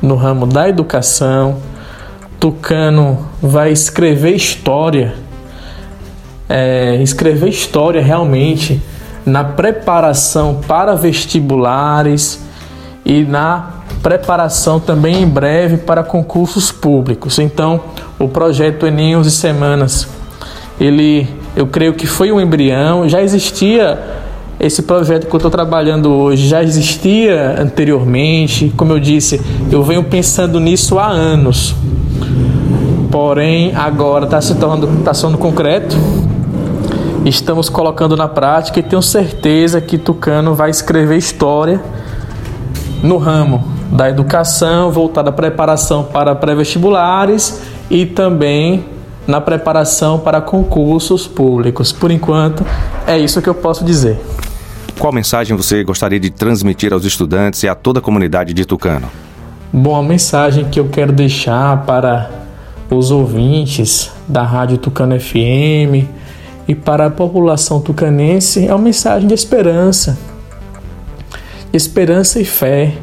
no 0.00 0.14
ramo 0.14 0.46
da 0.46 0.68
educação. 0.68 1.58
Tucano 2.38 3.26
vai 3.42 3.72
escrever 3.72 4.34
história, 4.34 5.14
é, 6.48 6.96
escrever 7.02 7.48
história 7.48 8.02
realmente 8.02 8.80
na 9.26 9.44
preparação 9.44 10.60
para 10.66 10.94
vestibulares 10.94 12.40
e 13.04 13.24
na 13.24 13.78
preparação 14.02 14.78
também 14.78 15.22
em 15.22 15.28
breve 15.28 15.78
para 15.78 16.02
concursos 16.02 16.70
públicos. 16.70 17.38
Então, 17.38 17.80
o 18.18 18.28
projeto 18.28 18.86
Enem 18.86 19.16
11 19.16 19.30
Semanas, 19.30 20.08
ele, 20.80 21.28
eu 21.56 21.66
creio 21.66 21.94
que 21.94 22.06
foi 22.06 22.30
um 22.30 22.40
embrião, 22.40 23.08
já 23.08 23.22
existia 23.22 23.98
esse 24.60 24.82
projeto 24.82 25.26
que 25.26 25.34
eu 25.34 25.38
estou 25.38 25.50
trabalhando 25.50 26.12
hoje, 26.12 26.48
já 26.48 26.62
existia 26.62 27.56
anteriormente, 27.60 28.72
como 28.76 28.92
eu 28.92 28.98
disse, 28.98 29.40
eu 29.70 29.82
venho 29.82 30.02
pensando 30.04 30.58
nisso 30.58 30.98
há 30.98 31.06
anos. 31.06 31.74
Porém, 33.10 33.74
agora 33.74 34.24
está 34.24 34.40
se 34.40 34.54
tornando, 34.56 34.98
está 34.98 35.14
sendo 35.14 35.38
concreto. 35.38 35.96
Estamos 37.24 37.68
colocando 37.68 38.16
na 38.16 38.28
prática 38.28 38.80
e 38.80 38.82
tenho 38.82 39.02
certeza 39.02 39.80
que 39.80 39.96
Tucano 39.96 40.54
vai 40.54 40.70
escrever 40.70 41.16
história 41.16 41.80
no 43.02 43.16
ramo 43.16 43.64
da 43.92 44.08
educação, 44.08 44.90
voltada 44.90 45.30
à 45.30 45.32
preparação 45.32 46.04
para 46.04 46.34
pré-vestibulares 46.34 47.62
e 47.90 48.04
também 48.04 48.84
na 49.28 49.42
preparação 49.42 50.18
para 50.18 50.40
concursos 50.40 51.26
públicos. 51.26 51.92
Por 51.92 52.10
enquanto, 52.10 52.64
é 53.06 53.18
isso 53.18 53.42
que 53.42 53.48
eu 53.48 53.54
posso 53.54 53.84
dizer. 53.84 54.18
Qual 54.98 55.12
mensagem 55.12 55.54
você 55.54 55.84
gostaria 55.84 56.18
de 56.18 56.30
transmitir 56.30 56.94
aos 56.94 57.04
estudantes 57.04 57.62
e 57.62 57.68
a 57.68 57.74
toda 57.74 57.98
a 57.98 58.02
comunidade 58.02 58.54
de 58.54 58.64
Tucano? 58.64 59.08
Bom, 59.70 59.94
a 59.94 60.02
mensagem 60.02 60.64
que 60.64 60.80
eu 60.80 60.88
quero 60.88 61.12
deixar 61.12 61.84
para 61.84 62.30
os 62.90 63.10
ouvintes 63.10 64.10
da 64.26 64.42
Rádio 64.42 64.78
Tucano 64.78 65.20
FM 65.20 66.08
e 66.66 66.74
para 66.74 67.06
a 67.06 67.10
população 67.10 67.82
tucanense 67.82 68.66
é 68.66 68.74
uma 68.74 68.82
mensagem 68.82 69.28
de 69.28 69.34
esperança. 69.34 70.18
Esperança 71.70 72.40
e 72.40 72.46
fé 72.46 72.94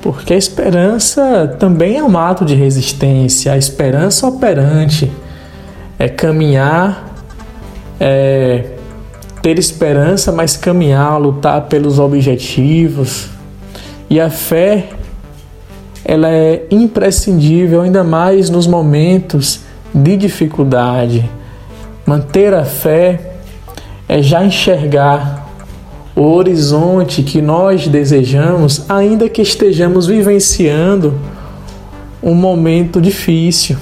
porque 0.00 0.34
a 0.34 0.36
esperança 0.36 1.56
também 1.58 1.96
é 1.96 2.02
um 2.02 2.16
ato 2.16 2.44
de 2.44 2.54
resistência, 2.54 3.52
a 3.52 3.56
esperança 3.56 4.26
operante 4.26 5.10
é 5.98 6.08
caminhar, 6.08 7.14
é 7.98 8.64
ter 9.42 9.58
esperança, 9.58 10.30
mas 10.30 10.56
caminhar, 10.56 11.18
lutar 11.18 11.62
pelos 11.62 11.98
objetivos. 11.98 13.28
E 14.10 14.20
a 14.20 14.30
fé, 14.30 14.88
ela 16.04 16.28
é 16.28 16.66
imprescindível, 16.70 17.82
ainda 17.82 18.04
mais 18.04 18.50
nos 18.50 18.66
momentos 18.66 19.60
de 19.94 20.16
dificuldade. 20.16 21.28
Manter 22.06 22.54
a 22.54 22.64
fé 22.64 23.32
é 24.08 24.22
já 24.22 24.44
enxergar 24.44 25.47
o 26.18 26.34
horizonte 26.34 27.22
que 27.22 27.40
nós 27.40 27.86
desejamos, 27.86 28.90
ainda 28.90 29.28
que 29.28 29.40
estejamos 29.40 30.08
vivenciando 30.08 31.14
um 32.20 32.34
momento 32.34 33.00
difícil. 33.00 33.76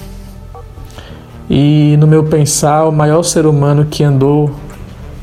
E 1.49 1.97
no 1.99 2.07
meu 2.07 2.25
pensar, 2.25 2.85
o 2.85 2.93
maior 2.93 3.23
ser 3.23 3.47
humano 3.47 3.87
que 3.87 4.05
andou 4.05 4.51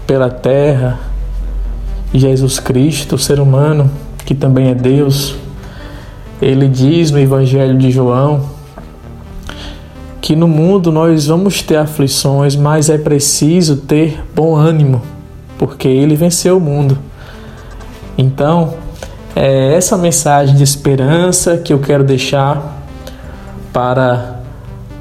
pela 0.07 0.27
terra, 0.27 0.99
Jesus 2.11 2.57
Cristo, 2.57 3.13
o 3.13 3.19
ser 3.19 3.39
humano 3.39 3.91
que 4.25 4.33
também 4.33 4.69
é 4.69 4.73
Deus, 4.73 5.35
ele 6.41 6.67
diz 6.67 7.11
no 7.11 7.19
Evangelho 7.19 7.77
de 7.77 7.91
João 7.91 8.49
que 10.19 10.35
no 10.35 10.47
mundo 10.47 10.91
nós 10.91 11.27
vamos 11.27 11.61
ter 11.61 11.77
aflições, 11.77 12.55
mas 12.55 12.89
é 12.89 12.97
preciso 12.97 13.77
ter 13.77 14.19
bom 14.33 14.55
ânimo 14.55 15.13
porque 15.57 15.87
ele 15.87 16.15
venceu 16.15 16.57
o 16.57 16.61
mundo. 16.61 16.97
Então, 18.17 18.75
é 19.35 19.73
essa 19.73 19.97
mensagem 19.97 20.55
de 20.55 20.63
esperança 20.63 21.57
que 21.57 21.73
eu 21.73 21.79
quero 21.79 22.03
deixar 22.03 22.83
para 23.71 24.39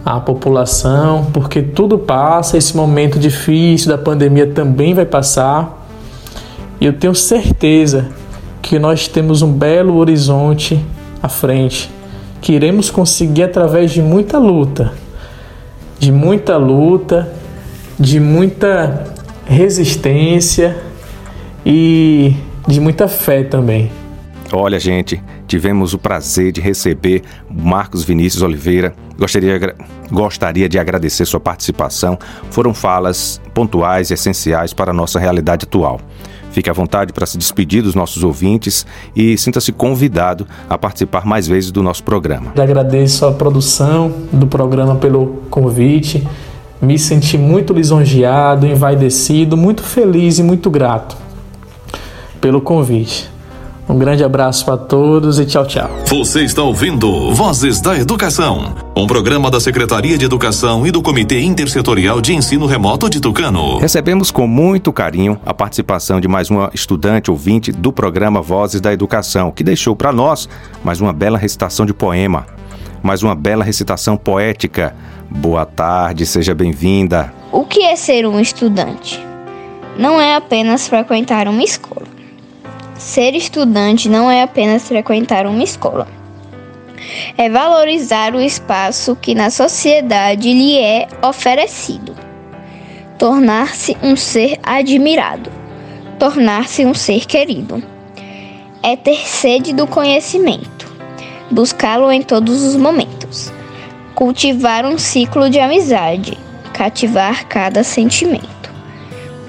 a 0.04 0.18
população, 0.18 1.26
porque 1.32 1.62
tudo 1.62 1.98
passa, 1.98 2.56
esse 2.56 2.76
momento 2.76 3.18
difícil 3.18 3.88
da 3.88 3.98
pandemia 3.98 4.46
também 4.46 4.94
vai 4.94 5.04
passar. 5.04 5.86
E 6.80 6.86
eu 6.86 6.92
tenho 6.92 7.14
certeza 7.14 8.08
que 8.60 8.78
nós 8.78 9.06
temos 9.06 9.42
um 9.42 9.52
belo 9.52 9.96
horizonte 9.96 10.84
à 11.22 11.28
frente, 11.28 11.90
que 12.40 12.52
iremos 12.52 12.90
conseguir 12.90 13.44
através 13.44 13.90
de 13.90 14.00
muita 14.00 14.38
luta, 14.38 14.92
de 15.98 16.10
muita 16.10 16.56
luta, 16.56 17.30
de 17.98 18.18
muita 18.18 19.11
resistência 19.46 20.76
e 21.64 22.34
de 22.66 22.80
muita 22.80 23.08
fé 23.08 23.42
também. 23.42 23.90
Olha, 24.52 24.78
gente, 24.78 25.22
tivemos 25.46 25.94
o 25.94 25.98
prazer 25.98 26.52
de 26.52 26.60
receber 26.60 27.22
Marcos 27.50 28.04
Vinícius 28.04 28.42
Oliveira. 28.42 28.94
Gostaria, 29.18 29.74
gostaria 30.10 30.68
de 30.68 30.78
agradecer 30.78 31.24
sua 31.24 31.40
participação. 31.40 32.18
Foram 32.50 32.74
falas 32.74 33.40
pontuais 33.54 34.10
e 34.10 34.14
essenciais 34.14 34.74
para 34.74 34.90
a 34.90 34.94
nossa 34.94 35.18
realidade 35.18 35.64
atual. 35.64 36.00
Fique 36.50 36.68
à 36.68 36.72
vontade 36.74 37.14
para 37.14 37.24
se 37.24 37.38
despedir 37.38 37.82
dos 37.82 37.94
nossos 37.94 38.22
ouvintes 38.22 38.84
e 39.16 39.38
sinta-se 39.38 39.72
convidado 39.72 40.46
a 40.68 40.76
participar 40.76 41.24
mais 41.24 41.48
vezes 41.48 41.70
do 41.70 41.82
nosso 41.82 42.04
programa. 42.04 42.52
Eu 42.54 42.62
agradeço 42.62 43.24
a 43.24 43.32
produção 43.32 44.12
do 44.30 44.46
programa 44.46 44.96
pelo 44.96 45.44
convite 45.48 46.28
me 46.82 46.98
senti 46.98 47.38
muito 47.38 47.72
lisonjeado, 47.72 48.66
envaidecido, 48.66 49.56
muito 49.56 49.84
feliz 49.84 50.40
e 50.40 50.42
muito 50.42 50.68
grato 50.68 51.16
pelo 52.40 52.60
convite. 52.60 53.30
Um 53.88 53.98
grande 53.98 54.24
abraço 54.24 54.64
para 54.64 54.76
todos 54.76 55.38
e 55.38 55.46
tchau, 55.46 55.66
tchau. 55.66 55.90
Você 56.06 56.42
está 56.42 56.62
ouvindo 56.62 57.32
Vozes 57.34 57.80
da 57.80 57.96
Educação, 57.96 58.74
um 58.96 59.06
programa 59.06 59.50
da 59.50 59.60
Secretaria 59.60 60.16
de 60.16 60.24
Educação 60.24 60.86
e 60.86 60.90
do 60.90 61.02
Comitê 61.02 61.40
Intersetorial 61.40 62.20
de 62.20 62.34
Ensino 62.34 62.66
Remoto 62.66 63.10
de 63.10 63.20
Tucano. 63.20 63.78
Recebemos 63.78 64.30
com 64.30 64.46
muito 64.46 64.92
carinho 64.92 65.38
a 65.44 65.52
participação 65.52 66.20
de 66.20 66.26
mais 66.26 66.48
uma 66.48 66.70
estudante 66.72 67.30
ouvinte 67.30 67.70
do 67.70 67.92
programa 67.92 68.40
Vozes 68.40 68.80
da 68.80 68.92
Educação, 68.92 69.50
que 69.50 69.64
deixou 69.64 69.94
para 69.94 70.12
nós 70.12 70.48
mais 70.82 71.00
uma 71.00 71.12
bela 71.12 71.36
recitação 71.36 71.84
de 71.84 71.92
poema, 71.92 72.46
mais 73.02 73.22
uma 73.22 73.34
bela 73.34 73.64
recitação 73.64 74.16
poética 74.16 74.94
Boa 75.34 75.64
tarde, 75.64 76.26
seja 76.26 76.54
bem-vinda. 76.54 77.32
O 77.50 77.64
que 77.64 77.82
é 77.84 77.96
ser 77.96 78.26
um 78.26 78.38
estudante? 78.38 79.18
Não 79.96 80.20
é 80.20 80.36
apenas 80.36 80.86
frequentar 80.86 81.48
uma 81.48 81.62
escola. 81.64 82.06
Ser 82.98 83.34
estudante 83.34 84.10
não 84.10 84.30
é 84.30 84.42
apenas 84.42 84.86
frequentar 84.86 85.46
uma 85.46 85.62
escola. 85.62 86.06
É 87.36 87.48
valorizar 87.48 88.34
o 88.34 88.40
espaço 88.40 89.16
que 89.16 89.34
na 89.34 89.50
sociedade 89.50 90.52
lhe 90.52 90.78
é 90.78 91.08
oferecido. 91.22 92.14
Tornar-se 93.18 93.96
um 94.02 94.14
ser 94.14 94.58
admirado. 94.62 95.50
Tornar-se 96.18 96.84
um 96.84 96.92
ser 96.92 97.24
querido. 97.24 97.82
É 98.82 98.96
ter 98.96 99.26
sede 99.26 99.72
do 99.72 99.86
conhecimento. 99.86 100.71
Buscá-lo 101.52 102.10
em 102.10 102.22
todos 102.22 102.62
os 102.62 102.76
momentos. 102.76 103.52
Cultivar 104.14 104.86
um 104.86 104.96
ciclo 104.96 105.50
de 105.50 105.60
amizade, 105.60 106.38
cativar 106.72 107.46
cada 107.46 107.84
sentimento, 107.84 108.72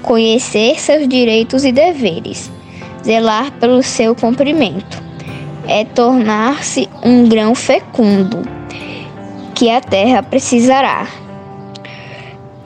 conhecer 0.02 0.78
seus 0.78 1.08
direitos 1.08 1.64
e 1.64 1.72
deveres, 1.72 2.52
zelar 3.02 3.50
pelo 3.52 3.82
seu 3.82 4.14
cumprimento, 4.14 5.02
é 5.66 5.82
tornar-se 5.82 6.90
um 7.02 7.26
grão 7.26 7.54
fecundo 7.54 8.42
que 9.54 9.70
a 9.70 9.80
terra 9.80 10.22
precisará 10.22 11.06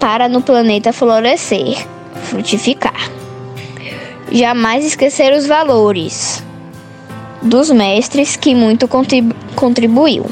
para 0.01 0.29
no 0.29 0.43
planeta 0.43 0.93
florescer, 0.93 1.87
frutificar. 2.25 3.09
Jamais 4.33 4.85
esquecer 4.85 5.33
os 5.33 5.47
valores 5.47 6.43
dos 7.43 7.71
mestres 7.71 8.37
que 8.37 8.55
muito 8.55 8.89
contribuiu 9.55 10.27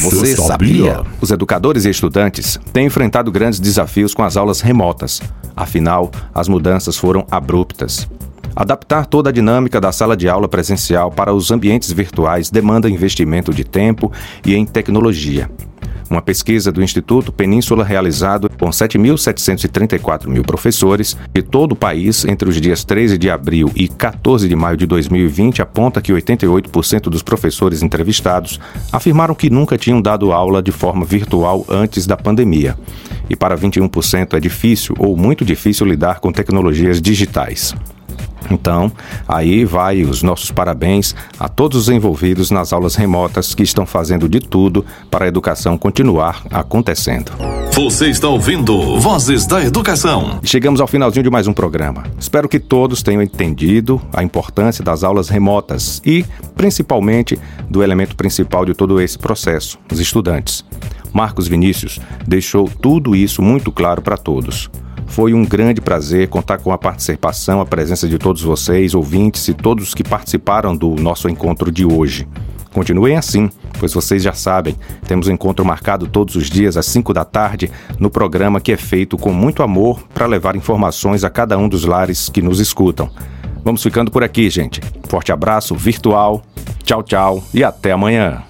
Você 0.00 0.34
sabia? 0.34 1.02
Os 1.20 1.30
educadores 1.30 1.84
e 1.84 1.90
estudantes 1.90 2.58
têm 2.72 2.86
enfrentado 2.86 3.30
grandes 3.30 3.60
desafios 3.60 4.14
com 4.14 4.22
as 4.22 4.36
aulas 4.36 4.60
remotas. 4.60 5.20
Afinal, 5.54 6.10
as 6.34 6.48
mudanças 6.48 6.96
foram 6.96 7.26
abruptas. 7.30 8.08
Adaptar 8.56 9.06
toda 9.06 9.28
a 9.28 9.32
dinâmica 9.32 9.80
da 9.80 9.92
sala 9.92 10.16
de 10.16 10.28
aula 10.28 10.48
presencial 10.48 11.10
para 11.10 11.34
os 11.34 11.50
ambientes 11.50 11.92
virtuais 11.92 12.50
demanda 12.50 12.88
investimento 12.88 13.52
de 13.52 13.62
tempo 13.62 14.10
e 14.44 14.54
em 14.54 14.64
tecnologia. 14.64 15.50
Uma 16.10 16.20
pesquisa 16.20 16.72
do 16.72 16.82
Instituto 16.82 17.30
Península 17.30 17.84
realizado 17.84 18.50
com 18.58 18.68
7.734 18.68 20.26
mil 20.26 20.42
professores 20.42 21.16
de 21.32 21.40
todo 21.40 21.70
o 21.70 21.76
país 21.76 22.24
entre 22.24 22.48
os 22.48 22.60
dias 22.60 22.82
13 22.82 23.16
de 23.16 23.30
abril 23.30 23.70
e 23.76 23.86
14 23.86 24.48
de 24.48 24.56
maio 24.56 24.76
de 24.76 24.86
2020 24.86 25.62
aponta 25.62 26.02
que 26.02 26.12
88% 26.12 27.02
dos 27.02 27.22
professores 27.22 27.80
entrevistados 27.80 28.58
afirmaram 28.90 29.36
que 29.36 29.48
nunca 29.48 29.78
tinham 29.78 30.02
dado 30.02 30.32
aula 30.32 30.60
de 30.60 30.72
forma 30.72 31.06
virtual 31.06 31.64
antes 31.68 32.08
da 32.08 32.16
pandemia. 32.16 32.76
E 33.28 33.36
para 33.36 33.56
21% 33.56 34.34
é 34.34 34.40
difícil 34.40 34.96
ou 34.98 35.16
muito 35.16 35.44
difícil 35.44 35.86
lidar 35.86 36.18
com 36.18 36.32
tecnologias 36.32 37.00
digitais. 37.00 37.72
Então, 38.50 38.92
aí 39.26 39.64
vai 39.64 40.02
os 40.02 40.22
nossos 40.22 40.50
parabéns 40.50 41.14
a 41.38 41.48
todos 41.48 41.82
os 41.82 41.88
envolvidos 41.88 42.50
nas 42.50 42.72
aulas 42.72 42.94
remotas 42.94 43.54
que 43.54 43.62
estão 43.62 43.86
fazendo 43.86 44.28
de 44.28 44.40
tudo 44.40 44.84
para 45.10 45.24
a 45.24 45.28
educação 45.28 45.76
continuar 45.76 46.42
acontecendo. 46.50 47.32
Você 47.72 48.08
está 48.08 48.28
ouvindo 48.28 48.98
Vozes 48.98 49.46
da 49.46 49.64
Educação. 49.64 50.40
Chegamos 50.42 50.80
ao 50.80 50.86
finalzinho 50.86 51.22
de 51.22 51.30
mais 51.30 51.46
um 51.46 51.52
programa. 51.52 52.04
Espero 52.18 52.48
que 52.48 52.58
todos 52.58 53.02
tenham 53.02 53.22
entendido 53.22 54.00
a 54.12 54.22
importância 54.22 54.84
das 54.84 55.04
aulas 55.04 55.28
remotas 55.28 56.02
e, 56.04 56.24
principalmente, 56.56 57.38
do 57.68 57.82
elemento 57.82 58.16
principal 58.16 58.64
de 58.64 58.74
todo 58.74 59.00
esse 59.00 59.18
processo, 59.18 59.78
os 59.90 60.00
estudantes. 60.00 60.64
Marcos 61.12 61.48
Vinícius 61.48 62.00
deixou 62.26 62.68
tudo 62.68 63.16
isso 63.16 63.40
muito 63.42 63.72
claro 63.72 64.02
para 64.02 64.16
todos. 64.16 64.70
Foi 65.10 65.34
um 65.34 65.44
grande 65.44 65.80
prazer 65.80 66.28
contar 66.28 66.58
com 66.58 66.72
a 66.72 66.78
participação, 66.78 67.60
a 67.60 67.66
presença 67.66 68.08
de 68.08 68.16
todos 68.16 68.42
vocês, 68.42 68.94
ouvintes 68.94 69.48
e 69.48 69.54
todos 69.54 69.92
que 69.92 70.04
participaram 70.04 70.74
do 70.74 70.94
nosso 70.94 71.28
encontro 71.28 71.70
de 71.70 71.84
hoje. 71.84 72.26
Continuem 72.72 73.16
assim, 73.16 73.50
pois 73.80 73.92
vocês 73.92 74.22
já 74.22 74.32
sabem, 74.32 74.76
temos 75.08 75.26
um 75.26 75.32
encontro 75.32 75.64
marcado 75.64 76.06
todos 76.06 76.36
os 76.36 76.48
dias 76.48 76.76
às 76.76 76.86
5 76.86 77.12
da 77.12 77.24
tarde 77.24 77.70
no 77.98 78.08
programa 78.08 78.60
que 78.60 78.70
é 78.70 78.76
feito 78.76 79.18
com 79.18 79.32
muito 79.32 79.64
amor 79.64 80.00
para 80.14 80.26
levar 80.26 80.54
informações 80.54 81.24
a 81.24 81.28
cada 81.28 81.58
um 81.58 81.68
dos 81.68 81.84
lares 81.84 82.28
que 82.28 82.40
nos 82.40 82.60
escutam. 82.60 83.10
Vamos 83.64 83.82
ficando 83.82 84.10
por 84.10 84.22
aqui, 84.22 84.48
gente. 84.48 84.80
Forte 85.08 85.32
abraço 85.32 85.74
virtual. 85.74 86.42
Tchau, 86.84 87.02
tchau 87.02 87.42
e 87.52 87.64
até 87.64 87.90
amanhã. 87.90 88.49